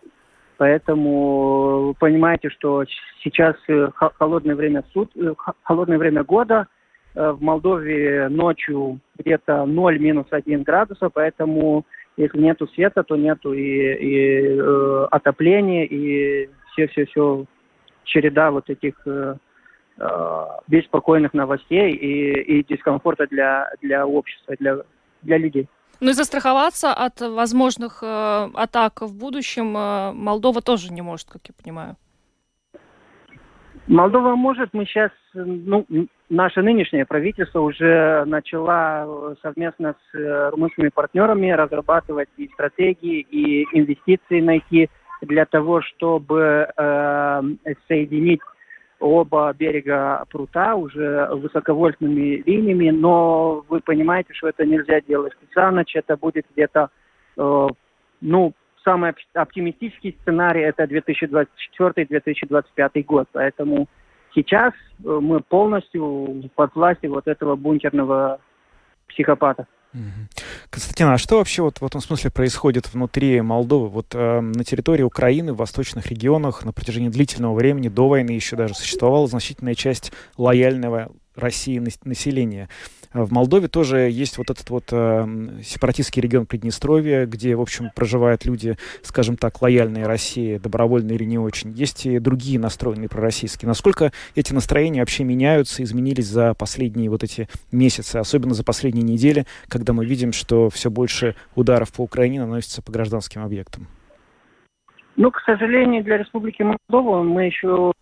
[0.57, 2.85] Поэтому понимаете, что
[3.23, 6.67] сейчас э, холодное время сут, э, холодное время года,
[7.15, 11.85] э, в Молдове ночью где-то 0 минус 1 градуса, поэтому
[12.17, 17.45] если нету света, то нету и, и э, отопления, и все-все-все
[18.03, 19.35] череда вот этих э,
[19.97, 24.77] э, беспокойных новостей и, и дискомфорта для, для общества, для,
[25.21, 25.67] для людей.
[26.01, 31.41] Ну и застраховаться от возможных э, атак в будущем э, Молдова тоже не может, как
[31.47, 31.95] я понимаю.
[33.87, 35.85] Молдова может, мы сейчас, ну,
[36.29, 43.63] наше нынешнее правительство уже начала э, совместно с э, румынскими партнерами разрабатывать и стратегии, и
[43.77, 44.89] инвестиции найти
[45.21, 47.41] для того, чтобы э,
[47.87, 48.41] соединить
[48.99, 55.95] оба берега прута уже высоковольтными линиями, но вы понимаете, что это нельзя делать за ночь,
[55.95, 56.89] это будет где-то,
[57.37, 57.67] э,
[58.21, 63.27] ну, самый оптимистический сценарий это 2024-2025 год.
[63.33, 63.87] Поэтому
[64.35, 68.39] сейчас э, мы полностью под властью вот этого бункерного
[69.07, 69.65] психопата.
[70.69, 73.87] Константин, а что вообще вот в этом смысле происходит внутри Молдовы?
[73.87, 78.57] Вот э, на территории Украины, в восточных регионах на протяжении длительного времени, до войны еще
[78.57, 82.69] даже существовала значительная часть лояльного России населения.
[83.15, 85.25] В Молдове тоже есть вот этот вот э,
[85.63, 91.37] сепаратистский регион Приднестровья, где, в общем, проживают люди, скажем так, лояльные России, добровольные или не
[91.37, 91.71] очень.
[91.71, 93.69] Есть и другие настроенные пророссийские.
[93.69, 99.45] Насколько эти настроения вообще меняются, изменились за последние вот эти месяцы, особенно за последние недели,
[99.69, 103.87] когда мы видим, что все больше ударов по Украине наносится по гражданским объектам?
[105.15, 107.93] Ну, к сожалению, для Республики Молдова мы еще...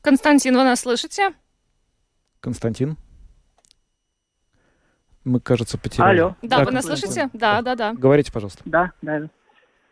[0.00, 1.32] Константин, вы нас слышите?
[2.40, 2.96] Константин?
[5.24, 6.20] Мы, кажется, потеряли.
[6.20, 6.36] Алло.
[6.42, 7.28] Да, да вы нас слышите?
[7.32, 7.92] Да, да, да.
[7.92, 8.62] Говорите, пожалуйста.
[8.64, 9.28] Да, да.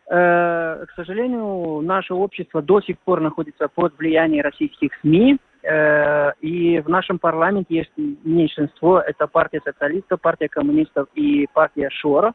[0.09, 5.37] Э, к сожалению, наше общество до сих пор находится под влиянием российских СМИ.
[5.63, 7.91] Э, и в нашем парламенте есть
[8.23, 8.99] меньшинство.
[8.99, 12.33] Это партия социалистов, партия коммунистов и партия Шора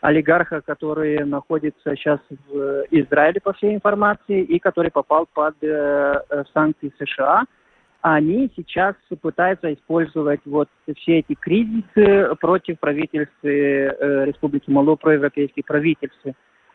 [0.00, 6.92] олигарха, который находится сейчас в Израиле, по всей информации, и который попал под э, санкции
[6.98, 7.44] США
[8.02, 16.26] они сейчас пытаются использовать вот все эти кризисы против правительства э, Республики Молдова, проевропейских правительств.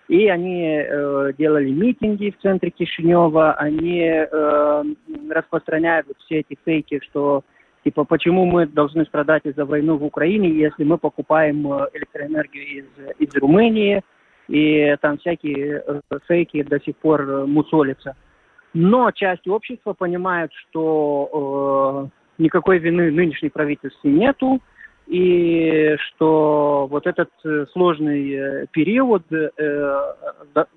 [0.07, 4.83] И они э, делали митинги в центре Кишинева, они э,
[5.31, 7.43] распространяют вот все эти фейки, что
[7.83, 12.85] типа почему мы должны страдать из-за войны в Украине, если мы покупаем э, электроэнергию из,
[13.17, 14.03] из Румынии,
[14.47, 18.15] и там всякие э, фейки до сих пор э, мусолятся.
[18.75, 24.61] Но часть общества понимает, что э, никакой вины нынешней правительстве нету,
[25.07, 30.01] и что вот этот э, сложный э, период э,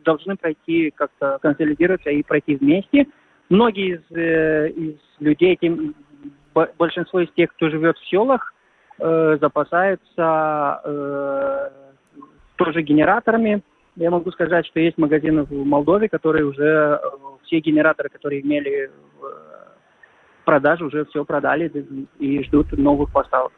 [0.05, 3.09] должны пройти как-то консолидироваться и пройти вместе.
[3.49, 5.97] Многие из, э, из людей, тем,
[6.55, 8.55] большинство из тех, кто живет в селах,
[9.01, 11.71] э, запасаются э,
[12.55, 13.63] тоже генераторами,
[13.99, 16.99] я могу сказать, что есть магазины в Молдове, которые уже э,
[17.45, 18.91] все генераторы, которые имели э,
[20.45, 21.71] продаже, уже все продали
[22.19, 23.53] и ждут новых поставок.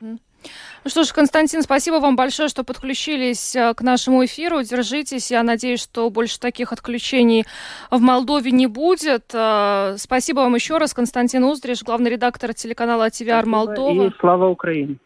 [0.00, 4.62] Ну что ж, Константин, спасибо вам большое, что подключились э, к нашему эфиру.
[4.62, 5.30] Держитесь.
[5.30, 7.44] Я надеюсь, что больше таких отключений
[7.90, 9.24] в Молдове не будет.
[9.28, 10.92] Спасибо вам еще раз.
[10.92, 14.08] Константин Уздриш, главный редактор телеканала ТВР Молдова.
[14.08, 14.98] И слава Украине.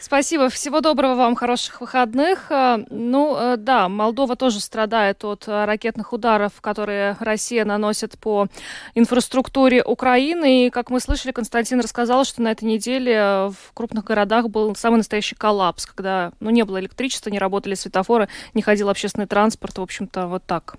[0.00, 0.48] Спасибо.
[0.48, 2.50] Всего доброго вам, хороших выходных.
[2.50, 8.46] Э, ну, э, да, Молдова тоже страдает от э, ракетных ударов, которые Россия наносит по
[8.94, 10.66] инфраструктуре Украины.
[10.66, 14.98] И, как мы слышали, Константин рассказал, что на этой неделе в крупных городах был самый
[14.98, 19.78] настоящий коллапс, когда ну, не было электричества, не работали светофоры, не ходил общественный транспорт.
[19.78, 20.76] В общем-то, вот так.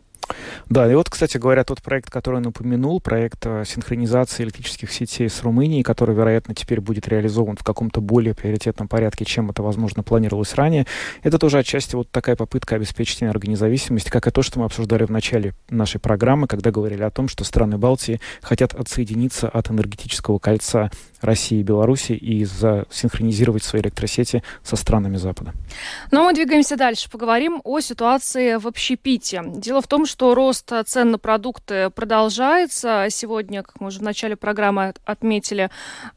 [0.69, 5.29] Да, и вот, кстати говоря, тот проект, который он упомянул, проект э, синхронизации электрических сетей
[5.29, 10.03] с Румынией, который, вероятно, теперь будет реализован в каком-то более приоритетном порядке, чем это, возможно,
[10.03, 10.85] планировалось ранее,
[11.23, 15.11] это тоже отчасти вот такая попытка обеспечить энергонезависимость, как и то, что мы обсуждали в
[15.11, 20.91] начале нашей программы, когда говорили о том, что страны Балтии хотят отсоединиться от энергетического кольца
[21.21, 25.53] России и Беларуси и засинхронизировать свои электросети со странами Запада.
[26.11, 27.09] Но мы двигаемся дальше.
[27.09, 29.41] Поговорим о ситуации в общепите.
[29.45, 33.08] Дело в том, что рост цен на продукты продолжается.
[33.10, 35.69] Сегодня, как мы уже в начале программы отметили,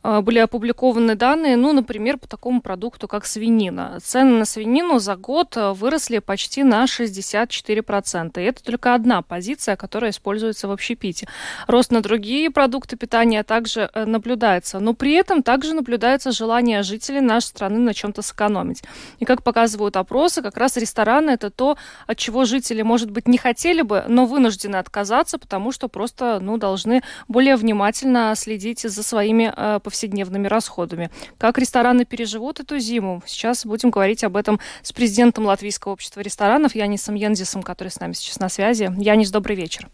[0.02, 3.98] э, были опубликованы данные, ну, например, по такому продукту, как свинина.
[4.02, 8.40] Цены на свинину за год выросли почти на 64%.
[8.40, 11.28] И это только одна позиция, которая используется в общепите.
[11.66, 14.80] Рост на другие продукты питания также э, наблюдается.
[14.80, 18.82] Но при этом также наблюдается желание жителей нашей страны на чем-то сэкономить.
[19.18, 23.38] И как показывают опросы, как раз рестораны– это то, от чего жители, может быть, не
[23.38, 29.52] хотели бы, но вынуждены отказаться, потому что просто ну, должны более внимательно следить за своими
[29.54, 31.10] э, повседневными расходами.
[31.38, 33.22] Как рестораны переживут эту зиму?
[33.26, 38.12] Сейчас будем говорить об этом с президентом Латвийского общества ресторанов Янисом Янзисом, который с нами
[38.12, 38.90] сейчас на связи.
[38.98, 39.88] Янис, добрый вечер.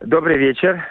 [0.00, 0.84] Добрый вечер.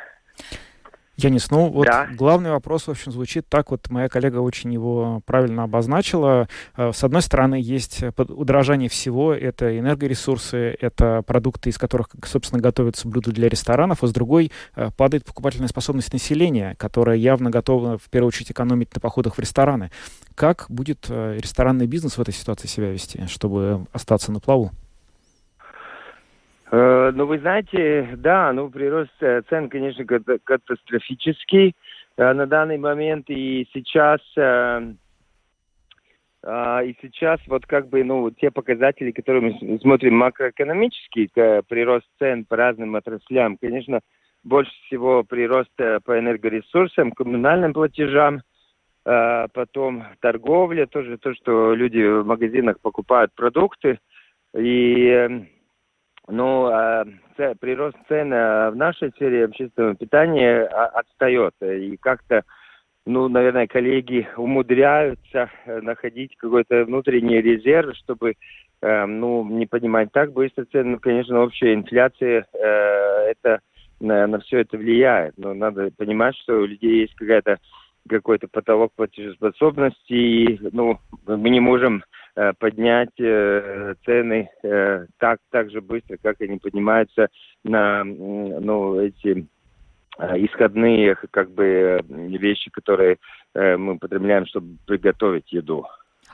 [1.20, 2.08] Янис, ну вот да.
[2.14, 6.48] главный вопрос, в общем, звучит так, вот моя коллега очень его правильно обозначила.
[6.76, 13.08] Э, с одной стороны, есть удорожание всего, это энергоресурсы, это продукты, из которых, собственно, готовятся
[13.08, 18.12] блюда для ресторанов, а с другой э, падает покупательная способность населения, которое явно готово, в
[18.12, 19.90] первую очередь, экономить на походах в рестораны.
[20.36, 24.72] Как будет э, ресторанный бизнес в этой ситуации себя вести, чтобы остаться на плаву?
[26.70, 30.06] Э, ну, вы знаете, да, ну, прирост э, цен, конечно,
[30.44, 31.76] катастрофический
[32.18, 33.30] э, на данный момент.
[33.30, 34.20] И сейчас,
[36.46, 41.30] и сейчас вот как бы, ну, те показатели, которые мы смотрим макроэкономический,
[41.68, 44.02] прирост цен по разным отраслям, конечно,
[44.44, 48.42] больше всего прирост по энергоресурсам, коммунальным платежам,
[49.04, 54.00] потом торговля, тоже то, что люди в магазинах покупают продукты.
[54.56, 55.48] И
[56.28, 57.06] ну, э,
[57.60, 61.54] прирост цен в нашей сфере общественного питания отстает.
[61.62, 62.44] И как-то,
[63.06, 68.36] ну, наверное, коллеги умудряются э, находить какой-то внутренний резерв, чтобы,
[68.82, 70.92] э, ну, не поднимать так быстро цены.
[70.92, 73.60] Ну, конечно, общая инфляция, э, это
[74.00, 75.36] на, на все это влияет.
[75.38, 77.58] Но надо понимать, что у людей есть какая-то
[78.08, 82.04] какой-то потолок платежеспособности, и, ну, мы не можем
[82.60, 87.30] поднять э, цены э, так, так же быстро, как они поднимаются
[87.64, 89.48] на ну, эти
[90.20, 93.18] исходные как бы вещи, которые
[93.54, 95.86] мы употребляем, чтобы приготовить еду.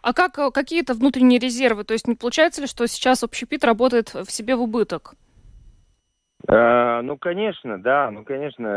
[0.02, 1.84] А как какие-то внутренние резервы?
[1.84, 5.16] То есть не получается ли, что сейчас общепит работает в себе в убыток?
[6.48, 8.68] А, ну, конечно, да, ну, конечно,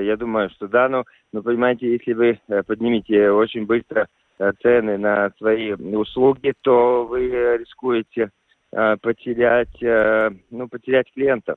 [0.00, 4.21] я думаю, что да, но, но понимаете, если вы поднимете очень быстро Э,
[4.62, 8.30] цены на свои услуги, то вы рискуете
[8.72, 11.56] э, потерять, э, ну, потерять клиентов.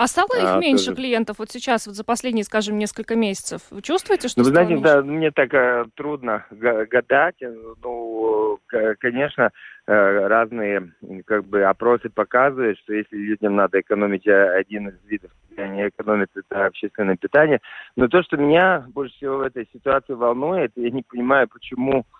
[0.00, 0.96] А стало их а, меньше тоже...
[0.96, 3.60] клиентов вот сейчас, вот за последние, скажем, несколько месяцев?
[3.70, 4.82] Вы чувствуете, что ну, вы знаете, меньше?
[4.82, 7.34] да, мне так э, трудно гадать.
[7.82, 8.58] Ну,
[8.98, 9.50] конечно,
[9.86, 10.94] э, разные
[11.26, 16.64] как бы опросы показывают, что если людям надо экономить один из видов, они экономят это
[16.64, 17.60] общественное питание.
[17.94, 22.06] Но то, что меня больше всего в этой ситуации волнует, я не понимаю, почему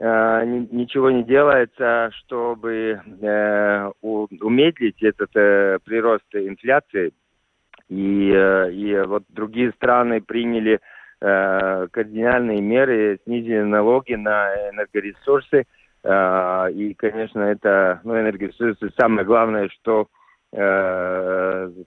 [0.00, 7.12] ничего не делается, чтобы э, умедлить этот э, прирост инфляции.
[7.90, 10.80] И, и вот другие страны приняли
[11.18, 15.64] кардинальные меры, снизили налоги на энергоресурсы.
[16.04, 20.06] И, конечно, это ну, энергоресурсы самое главное, что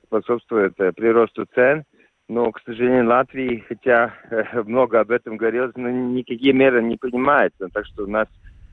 [0.05, 1.85] способствует приросту цен.
[2.29, 7.67] Но, к сожалению, Латвии, хотя э, много об этом говорилось, но никакие меры не принимаются.
[7.69, 8.27] Так что у нас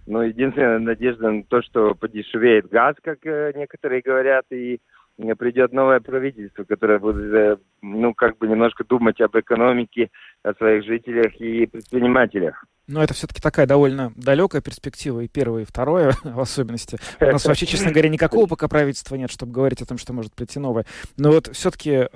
[0.06, 4.80] ну, единственная надежда на то, что подешевеет газ, как э, некоторые говорят, и
[5.18, 10.10] э, придет новое правительство, которое будет, ну, как бы немножко думать об экономике,
[10.42, 12.64] о своих жителях и предпринимателях.
[12.86, 16.98] Но это все-таки такая довольно далекая перспектива, и первое, и второе в особенности.
[17.20, 20.34] У нас вообще, честно говоря, никакого пока правительства нет, чтобы говорить о том, что может
[20.34, 20.86] прийти новое.
[21.16, 22.08] Но вот все-таки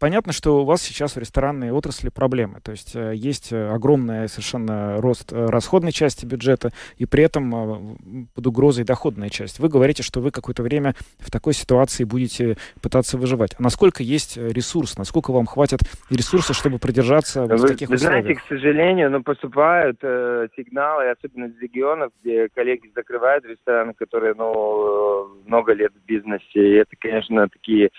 [0.00, 2.60] понятно, что у вас сейчас в ресторанной отрасли проблемы.
[2.64, 8.26] То есть э, есть э, огромный совершенно рост э, расходной части бюджета, и при этом
[8.34, 9.60] под угрозой доходная часть.
[9.60, 13.54] Вы говорите, что вы какое-то время в такой ситуации будете пытаться выживать.
[13.58, 14.96] А насколько есть ресурс?
[14.96, 18.24] Насколько вам хватит ресурсов, чтобы продержаться вы, в таких вы условиях?
[18.24, 24.34] знаете, к сожалению, ну, поступают э, сигналы, особенно из регионов, где коллеги закрывают рестораны, которые
[24.34, 26.40] ну, много лет в бизнесе.
[26.54, 27.90] И это, конечно, такие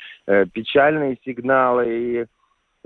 [0.53, 1.85] печальные сигналы.
[1.87, 2.25] И,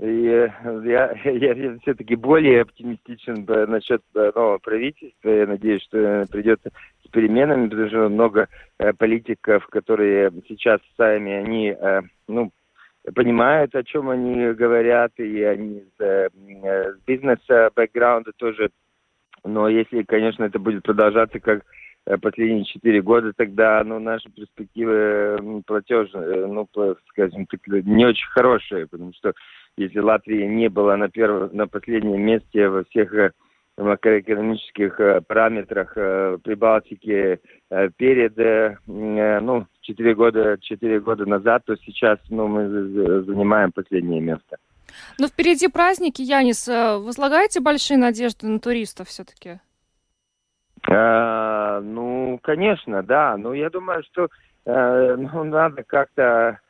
[0.04, 0.48] и э,
[0.84, 5.30] я, я, я все-таки более оптимистичен насчет нового правительства.
[5.30, 6.60] Я надеюсь, что придет
[7.04, 12.50] с переменами, потому что много э, политиков, которые сейчас сами, они, э, ну,
[13.14, 18.70] понимают, о чем они говорят, и они с, э, с бизнес-бэкграунда тоже.
[19.44, 21.75] Но если, конечно, это будет продолжаться как Э,
[22.20, 26.68] последние четыре года, тогда ну, наши перспективы платежные, ну,
[27.08, 29.32] скажем так, не очень хорошие, потому что
[29.76, 33.32] если Латвия не была на, первом, на последнем месте во всех э,
[33.76, 35.94] макроэкономических э, параметрах
[36.42, 37.40] Прибалтики
[37.96, 38.36] перед,
[38.86, 42.68] ну, четыре года, четыре года назад, то сейчас, ну, мы
[43.24, 44.56] занимаем последнее место.
[45.18, 49.58] Но впереди праздники, Янис, возлагаете большие надежды на туристов все-таки?
[50.88, 53.36] А, ну, конечно, да.
[53.36, 54.28] Но я думаю, что
[54.64, 56.60] э, ну, надо как-то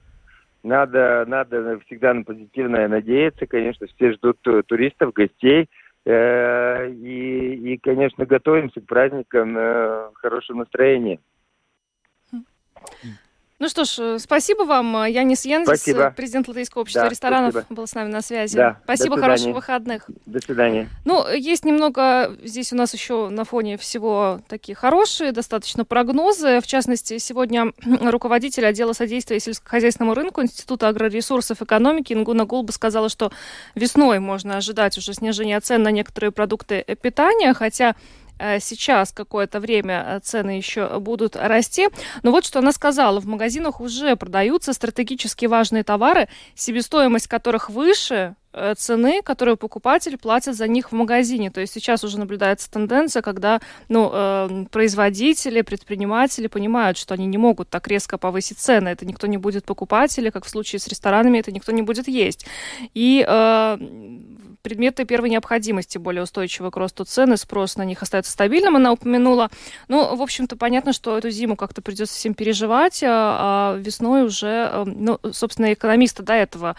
[0.63, 3.47] надо, надо всегда на позитивное надеяться.
[3.47, 5.69] Конечно, все ждут туристов, гостей.
[6.05, 11.21] Э, и, и, конечно, готовимся к праздникам э, в хорошем настроении.
[13.59, 14.95] Ну что ж, э, спасибо вам.
[14.99, 16.13] Э, Янис Янзис, спасибо.
[16.15, 17.75] президент Латвийского общества да, ресторанов, спасибо.
[17.75, 18.55] был с нами на связи.
[18.55, 20.05] Да, спасибо, хороших выходных.
[20.27, 20.91] До свидания.
[21.07, 26.61] Ну, есть немного, здесь у нас еще на фоне всего такие хорошие, достаточно прогнозы.
[26.61, 33.33] В частности, сегодня руководитель отдела содействия сельскохозяйственному рынку Института агроресурсов экономики Ингуна Гулба сказала, что
[33.75, 38.26] весной можно ожидать уже снижения цен на некоторые продукты питания, хотя Э,
[38.61, 41.89] сейчас какое-то время э, цены еще будут расти.
[42.23, 43.21] Но вот что она сказала.
[43.21, 50.55] В магазинах уже продаются стратегически важные товары, себестоимость которых выше э, цены, которую покупатель платит
[50.55, 51.51] за них в магазине.
[51.51, 57.39] То есть сейчас уже наблюдается тенденция, когда ну, э, производители, предприниматели понимают, что они не
[57.39, 58.91] могут так резко повысить цены.
[58.91, 62.09] Это никто не будет покупать, или как в случае с ресторанами, это никто не будет
[62.09, 62.47] есть.
[62.95, 63.79] И э,
[64.67, 69.49] предметы первой необходимости более устойчивы к росту цены, спрос на них остается стабильным, она упомянула.
[69.87, 74.69] Ну, в общем-то, понятно, что эту зиму как-то придется всем переживать, а, а весной уже,
[74.73, 76.75] э, ну, собственно, экономисты до этого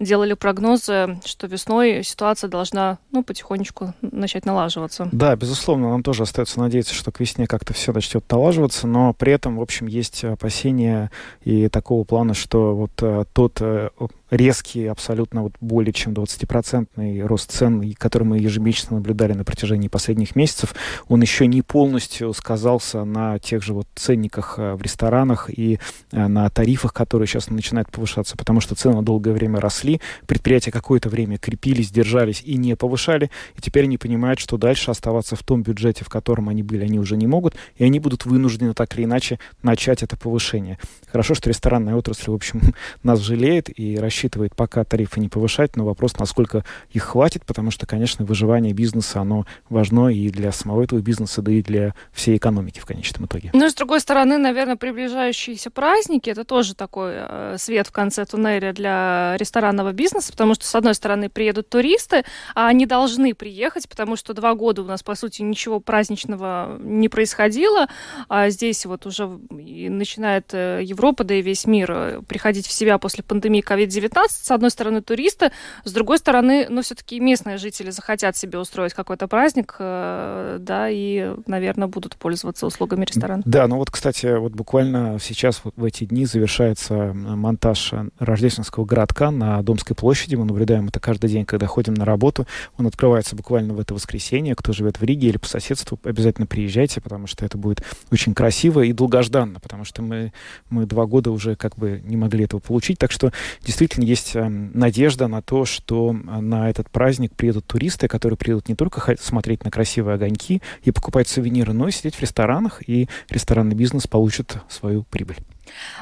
[0.00, 5.08] делали прогнозы, что весной ситуация должна, ну, потихонечку начать налаживаться.
[5.12, 9.32] Да, безусловно, нам тоже остается надеяться, что к весне как-то все начнет налаживаться, но при
[9.32, 11.12] этом, в общем, есть опасения
[11.44, 13.90] и такого плана, что вот э, тот э,
[14.30, 20.36] резкий, абсолютно вот более чем 20-процентный рост цен, который мы ежемесячно наблюдали на протяжении последних
[20.36, 20.74] месяцев,
[21.08, 25.78] он еще не полностью сказался на тех же вот ценниках э, в ресторанах и
[26.12, 31.08] э, на тарифах, которые сейчас начинают повышаться, потому что цены долгое время росли, предприятия какое-то
[31.08, 35.62] время крепились, держались и не повышали, и теперь они понимают, что дальше оставаться в том
[35.62, 39.04] бюджете, в котором они были, они уже не могут, и они будут вынуждены так или
[39.04, 40.78] иначе начать это повышение.
[41.10, 42.60] Хорошо, что ресторанная отрасль, в общем,
[43.02, 47.70] нас жалеет и рассчитывает рассчитывает пока тарифы не повышать, но вопрос, насколько их хватит, потому
[47.70, 52.36] что, конечно, выживание бизнеса, оно важно и для самого этого бизнеса, да и для всей
[52.36, 53.50] экономики в конечном итоге.
[53.52, 58.72] Ну, с другой стороны, наверное, приближающиеся праздники, это тоже такой э, свет в конце туннеля
[58.72, 62.24] для ресторанного бизнеса, потому что, с одной стороны, приедут туристы,
[62.56, 67.08] а они должны приехать, потому что два года у нас, по сути, ничего праздничного не
[67.08, 67.86] происходило,
[68.28, 72.98] а здесь вот уже начинает э, Европа, да и весь мир э, приходить в себя
[72.98, 75.52] после пандемии COVID-19, 19 С одной стороны, туристы,
[75.84, 81.34] с другой стороны, ну, все-таки местные жители захотят себе устроить какой-то праздник, э, да, и,
[81.46, 83.42] наверное, будут пользоваться услугами ресторана.
[83.44, 89.30] Да, ну вот, кстати, вот буквально сейчас, вот в эти дни, завершается монтаж рождественского городка
[89.30, 90.34] на Домской площади.
[90.34, 92.46] Мы наблюдаем это каждый день, когда ходим на работу.
[92.78, 94.54] Он открывается буквально в это воскресенье.
[94.54, 98.80] Кто живет в Риге или по соседству, обязательно приезжайте, потому что это будет очень красиво
[98.80, 100.32] и долгожданно, потому что мы,
[100.70, 102.98] мы два года уже как бы не могли этого получить.
[102.98, 103.32] Так что
[103.62, 108.36] действительно действительно есть эм, надежда на то, что э, на этот праздник приедут туристы, которые
[108.36, 112.82] приедут не только смотреть на красивые огоньки и покупать сувениры, но и сидеть в ресторанах,
[112.88, 115.36] и ресторанный бизнес получит свою прибыль.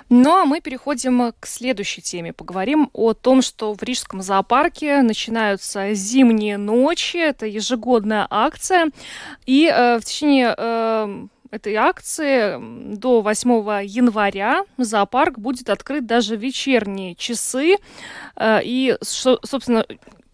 [0.09, 2.33] Ну а мы переходим к следующей теме.
[2.33, 7.17] Поговорим о том, что в Рижском зоопарке начинаются зимние ночи.
[7.17, 8.91] Это ежегодная акция.
[9.45, 12.59] И э, в течение э, этой акции
[12.97, 13.51] до 8
[13.85, 17.77] января зоопарк будет открыт даже в вечерние часы.
[18.37, 19.85] Э, и, собственно,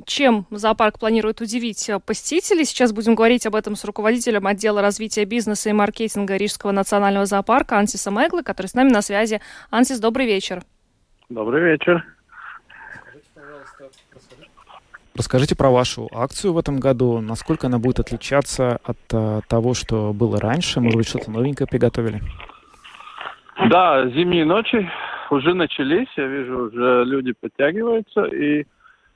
[0.05, 2.65] чем зоопарк планирует удивить посетителей.
[2.65, 7.79] Сейчас будем говорить об этом с руководителем отдела развития бизнеса и маркетинга Рижского национального зоопарка
[7.79, 9.41] Ансисом Эглы, который с нами на связи.
[9.71, 10.63] Ансис, добрый вечер.
[11.29, 12.05] Добрый вечер.
[15.15, 17.21] Расскажите про вашу акцию в этом году.
[17.21, 20.81] Насколько она будет отличаться от а, того, что было раньше?
[20.81, 22.21] Может быть, что-то новенькое приготовили?
[23.69, 24.91] Да, зимние ночи
[25.31, 26.09] уже начались.
[26.17, 28.25] Я вижу, уже люди подтягиваются.
[28.25, 28.65] И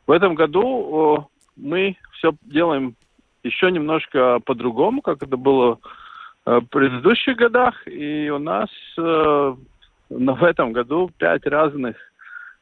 [0.07, 2.95] в этом году мы все делаем
[3.43, 5.79] еще немножко по-другому, как это было
[6.45, 7.75] э, в предыдущих годах.
[7.87, 8.69] И у нас
[8.99, 9.55] э,
[10.11, 11.97] в этом году пять разных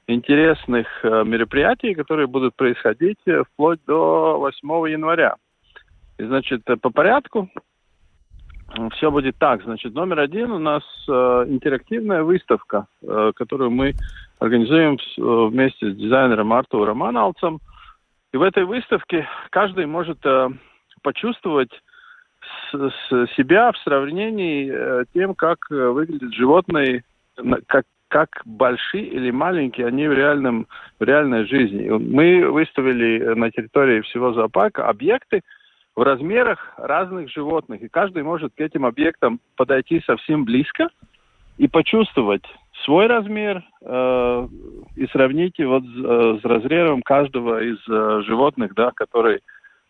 [0.07, 5.36] интересных э, мероприятий, которые будут происходить э, вплоть до 8 января.
[6.18, 7.48] И, значит, э, по порядку
[8.96, 9.62] все будет так.
[9.62, 12.88] Значит, номер один у нас интерактивная выставка,
[13.36, 13.92] которую мы
[14.40, 17.61] организуем вместе с дизайнером Артуром Романалцем.
[18.32, 20.18] И в этой выставке каждый может
[21.02, 21.70] почувствовать
[22.72, 27.05] с себя в сравнении э, тем, как выглядят животные,
[27.66, 27.84] как,
[28.14, 30.68] как большие или маленькие они в, реальном,
[31.00, 31.88] в реальной жизни.
[31.88, 35.40] Мы выставили на территории всего зоопарка объекты
[35.96, 40.90] в размерах разных животных, и каждый может к этим объектам подойти совсем близко
[41.58, 42.44] и почувствовать
[42.84, 44.48] свой размер э,
[44.94, 49.40] и сравнить его с, э, с размером каждого из э, животных, да, который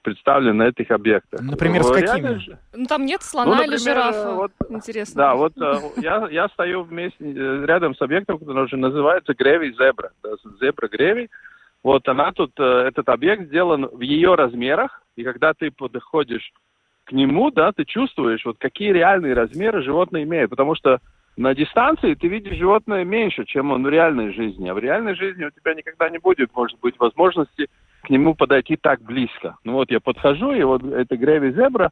[0.04, 1.40] представлены на этих объектах.
[1.40, 2.28] Например, с какими?
[2.28, 2.58] Реально...
[2.74, 4.32] Ну, там нет слона ну, например, или жирафа.
[4.34, 5.16] Вот, Интересно.
[5.16, 9.72] Да, вот э, я, я стою вместе, э, рядом с объектом, который уже называется Греви
[9.72, 10.12] Зебра.
[10.60, 11.28] Зебра Греви.
[11.82, 16.52] Вот она тут, э, этот объект сделан в ее размерах, и когда ты подходишь
[17.04, 21.00] к нему, да, ты чувствуешь, вот какие реальные размеры животное имеет, потому что
[21.36, 24.68] на дистанции ты видишь животное меньше, чем он в реальной жизни.
[24.68, 27.68] А в реальной жизни у тебя никогда не будет, может быть, возможности
[28.04, 29.56] к нему подойти так близко.
[29.64, 31.90] Ну вот я подхожу, и вот эта греви зебра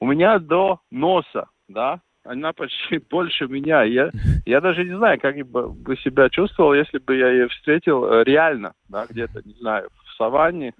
[0.00, 3.82] у меня до носа, да, она почти больше меня.
[3.82, 4.10] Я,
[4.46, 8.72] я даже не знаю, как бы себя чувствовал, если бы я ее встретил э, реально,
[8.88, 10.72] да, где-то, не знаю, в саванне,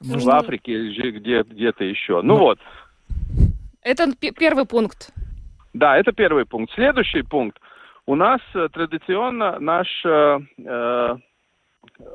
[0.00, 0.24] Может...
[0.24, 2.22] в Африке или где, где-то еще.
[2.22, 2.58] Ну, ну вот.
[3.82, 5.12] Это первый пункт.
[5.74, 6.72] Да, это первый пункт.
[6.74, 7.58] Следующий пункт.
[8.06, 11.16] У нас э, традиционно наш, э, э,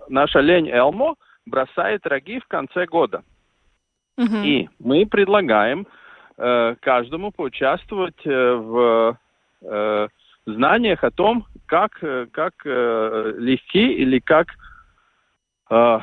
[0.08, 3.24] наш олень Элмо бросает роги в конце года.
[4.18, 4.38] Угу.
[4.44, 5.88] И мы предлагаем
[6.38, 9.18] э, каждому поучаствовать э, в
[9.62, 10.08] э,
[10.46, 14.48] знаниях о том, как, э, как э, легки или как
[15.70, 16.00] э,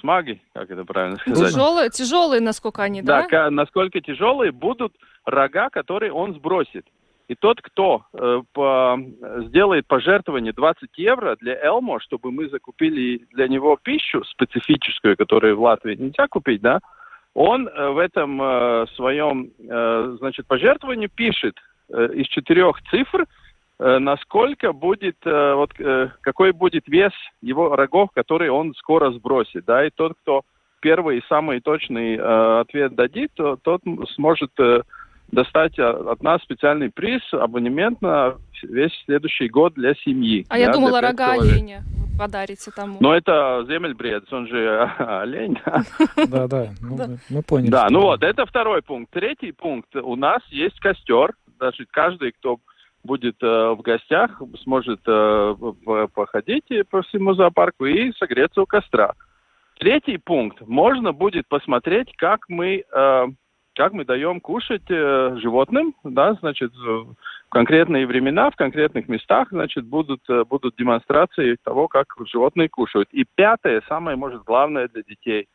[0.00, 1.50] смаги, как это правильно сказать?
[1.50, 3.26] Тяжелые, тяжелые, насколько они, да?
[3.30, 4.94] Да, насколько тяжелые будут
[5.24, 6.86] рога, которые он сбросит.
[7.28, 8.98] И тот, кто э, по,
[9.46, 15.62] сделает пожертвование 20 евро для Элмо, чтобы мы закупили для него пищу специфическую, которую в
[15.62, 16.80] Латвии нельзя купить, да,
[17.32, 21.54] он э, в этом э, своем, э, значит, пожертвовании пишет
[21.88, 23.24] э, из четырех цифр,
[23.78, 29.64] э, насколько будет, э, вот, э, какой будет вес его рогов, который он скоро сбросит,
[29.64, 30.42] да, и тот, кто
[30.80, 33.80] первый и самый точный э, ответ дадит, то, тот
[34.14, 34.82] сможет э,
[35.32, 40.46] достать от нас специальный приз, абонемент на весь следующий год для семьи.
[40.48, 41.82] А да, я думала, рога оленя
[42.18, 42.98] подарите тому.
[43.00, 45.58] Но это земельбред, он же олень.
[46.28, 47.70] Да, да, ну, мы поняли.
[47.70, 49.12] Да, ну вот, это второй пункт.
[49.12, 49.94] Третий пункт.
[49.96, 51.34] У нас есть костер.
[51.58, 52.58] Даже каждый, кто
[53.04, 55.54] будет э, в гостях, сможет э,
[56.14, 59.12] походить по всему зоопарку и согреться у костра.
[59.78, 60.60] Третий пункт.
[60.66, 63.26] Можно будет посмотреть, как мы э,
[63.74, 67.14] как мы даем кушать э, животным, да, значит, в
[67.48, 73.08] конкретные времена, в конкретных местах, значит, будут, э, будут демонстрации того, как животные кушают.
[73.12, 75.48] И пятое, самое, может, главное для детей.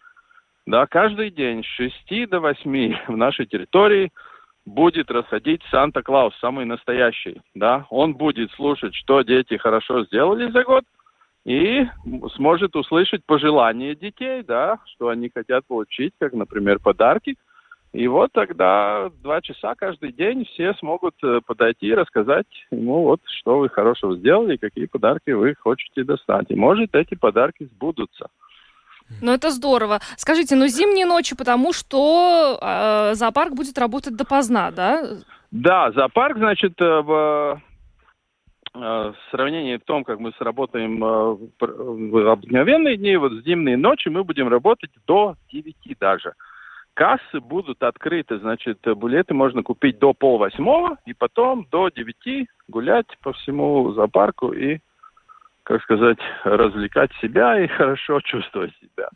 [0.67, 4.11] Да, каждый день с 6 до 8 в нашей территории
[4.65, 7.86] будет расходить Санта-Клаус, самый настоящий, да.
[7.89, 10.84] Он будет слушать, что дети хорошо сделали за год,
[11.45, 11.88] и
[12.36, 17.38] сможет услышать пожелания детей, да, что они хотят получить, как, например, подарки–
[17.92, 23.22] и вот тогда два часа каждый день все смогут э, подойти и рассказать ему, вот
[23.40, 26.46] что вы хорошего сделали, какие подарки вы хотите достать.
[26.50, 28.28] И может эти подарки сбудутся.
[29.22, 30.00] Ну, это здорово.
[30.18, 35.04] Скажите, ну зимние ночи, потому что э, зоопарк будет работать допоздна, да?
[35.50, 37.60] Да, зоопарк, значит, э, в,
[38.76, 44.10] э, в сравнении в том, как мы сработаем в обыкновенные дни, вот в зимние ночи
[44.10, 46.34] мы будем работать до 9 даже.
[46.94, 53.34] Кассы будут открыты, значит, билеты можно купить до полвосьмого и потом до девяти гулять по
[53.34, 54.80] всему зоопарку и,
[55.64, 59.10] как сказать, развлекать себя и хорошо чувствовать себя.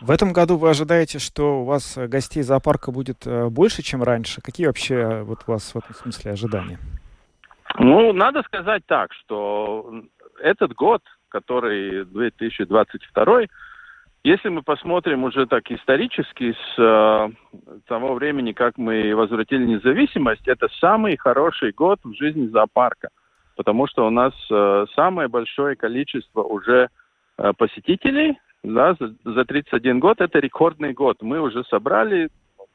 [0.00, 4.42] В этом году вы ожидаете, что у вас гостей зоопарка будет э, больше, чем раньше?
[4.42, 6.78] Какие вообще вот у вас в этом смысле ожидания?
[7.78, 10.02] Ну, надо сказать так, что
[10.38, 13.42] этот год, который 2022,
[14.26, 17.28] если мы посмотрим уже так исторически с э,
[17.86, 23.10] того времени, как мы возвратили независимость, это самый хороший год в жизни зоопарка,
[23.54, 26.88] потому что у нас э, самое большое количество уже
[27.38, 31.18] э, посетителей да, за, за 31 год, это рекордный год.
[31.22, 32.28] Мы уже собрали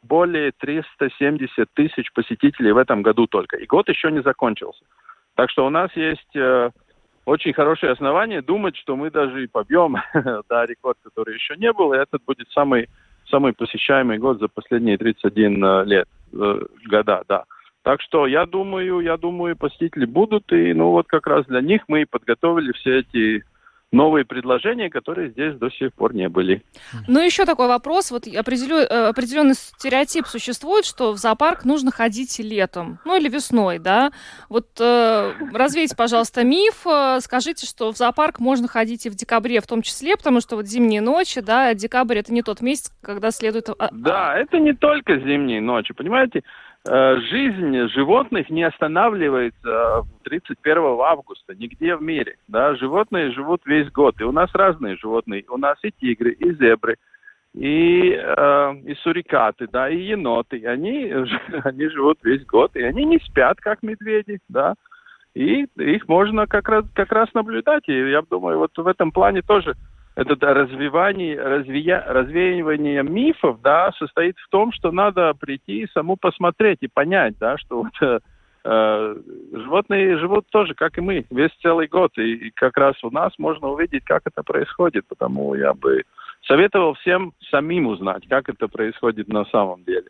[0.04, 3.58] более 370 тысяч посетителей в этом году только.
[3.58, 4.86] И год еще не закончился.
[5.36, 6.70] Так что у нас есть э,
[7.26, 9.97] очень хорошее основание думать, что мы даже и побьем
[10.49, 12.89] да, рекорд, который еще не был, и этот будет самый,
[13.30, 16.59] самый посещаемый год за последние 31 э, лет, э,
[16.89, 17.43] года, да.
[17.84, 21.82] Так что я думаю, я думаю, посетители будут, и ну вот как раз для них
[21.88, 23.43] мы и подготовили все эти
[23.92, 26.64] новые предложения, которые здесь до сих пор не были.
[27.08, 28.12] Ну, еще такой вопрос.
[28.12, 33.80] Вот определен, э, определенный стереотип существует, что в зоопарк нужно ходить летом, ну или весной,
[33.80, 34.12] да?
[34.50, 36.88] Вот э, развейте, пожалуйста, миф.
[36.88, 40.56] Э, скажите, что в зоопарк можно ходить и в декабре в том числе, потому что
[40.56, 43.70] вот зимние ночи, да, декабрь это не тот месяц, когда следует...
[43.78, 46.44] А, да, это не только зимние ночи, понимаете?
[46.88, 52.38] Э, жизнь животных не останавливается 31 августа нигде в мире.
[52.48, 52.76] Да?
[52.76, 54.20] Животные живут весь год.
[54.20, 55.46] И у нас разные животные.
[55.50, 56.98] У нас и тигры, и зебры,
[57.54, 60.66] и, э, и сурикаты, да, и еноты.
[60.66, 61.14] Они,
[61.64, 64.74] они живут весь год, и они не спят, как медведи, да.
[65.36, 67.88] И их можно как раз, как раз наблюдать.
[67.88, 69.76] И я думаю, вот в этом плане тоже
[70.30, 76.80] это развивание, развия, развеивание мифов, да, состоит в том, что надо прийти и саму посмотреть
[76.82, 78.19] и понять, да, что вот, э,
[78.63, 79.15] э,
[79.53, 83.34] животные живут тоже, как и мы, весь целый год, и, и как раз у нас
[83.38, 86.03] можно увидеть, как это происходит, потому я бы
[86.45, 90.09] советовал всем самим узнать, как это происходит на самом деле.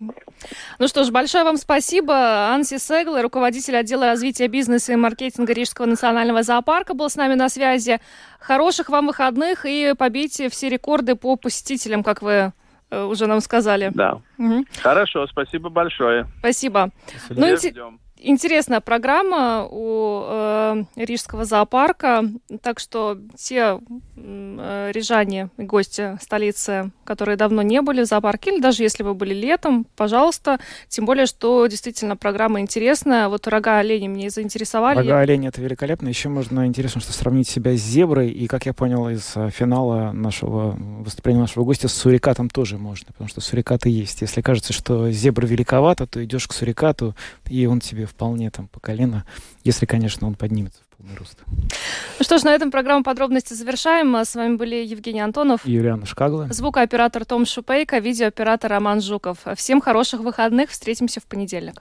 [0.00, 2.52] Ну что ж, большое вам спасибо.
[2.52, 7.48] Анси Сегл, руководитель отдела развития бизнеса и маркетинга Рижского национального зоопарка, был с нами на
[7.48, 8.00] связи.
[8.38, 12.52] Хороших вам выходных и побейте все рекорды по посетителям, как вы
[12.90, 13.90] э, уже нам сказали.
[13.92, 14.20] Да.
[14.38, 14.66] Угу.
[14.80, 16.26] Хорошо, спасибо большое.
[16.38, 16.90] Спасибо.
[17.30, 22.24] Ну, ждем интересная программа у э, Рижского зоопарка,
[22.62, 23.78] так что те
[24.16, 29.14] э, рижане и гости столицы, которые давно не были в зоопарке, или даже если вы
[29.14, 30.58] были летом, пожалуйста,
[30.88, 33.28] тем более, что действительно программа интересная.
[33.28, 34.98] Вот рога оленя мне заинтересовали.
[34.98, 36.08] Рога оленя это великолепно.
[36.08, 40.12] Еще можно интересно, что сравнить себя с зеброй, и, как я понял из э, финала
[40.12, 44.20] нашего выступления нашего гостя, с сурикатом тоже можно, потому что сурикаты есть.
[44.20, 47.14] Если кажется, что зебра великовата, то идешь к сурикату,
[47.48, 49.24] и он тебе вполне там по колено,
[49.64, 51.38] если, конечно, он поднимется в полный рост.
[51.48, 54.14] Ну что ж, на этом программу подробности завершаем.
[54.16, 56.48] С вами были Евгений Антонов и Юлиана Шкагла.
[56.50, 59.38] Звукооператор Том Шупейко, видеооператор Роман Жуков.
[59.56, 60.70] Всем хороших выходных.
[60.70, 61.80] Встретимся в понедельник.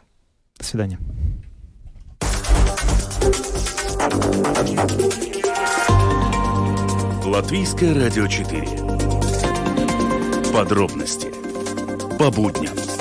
[0.57, 0.99] До свидания.
[7.25, 8.67] Латвийское радио 4.
[10.53, 11.27] Подробности
[12.17, 12.96] по будням.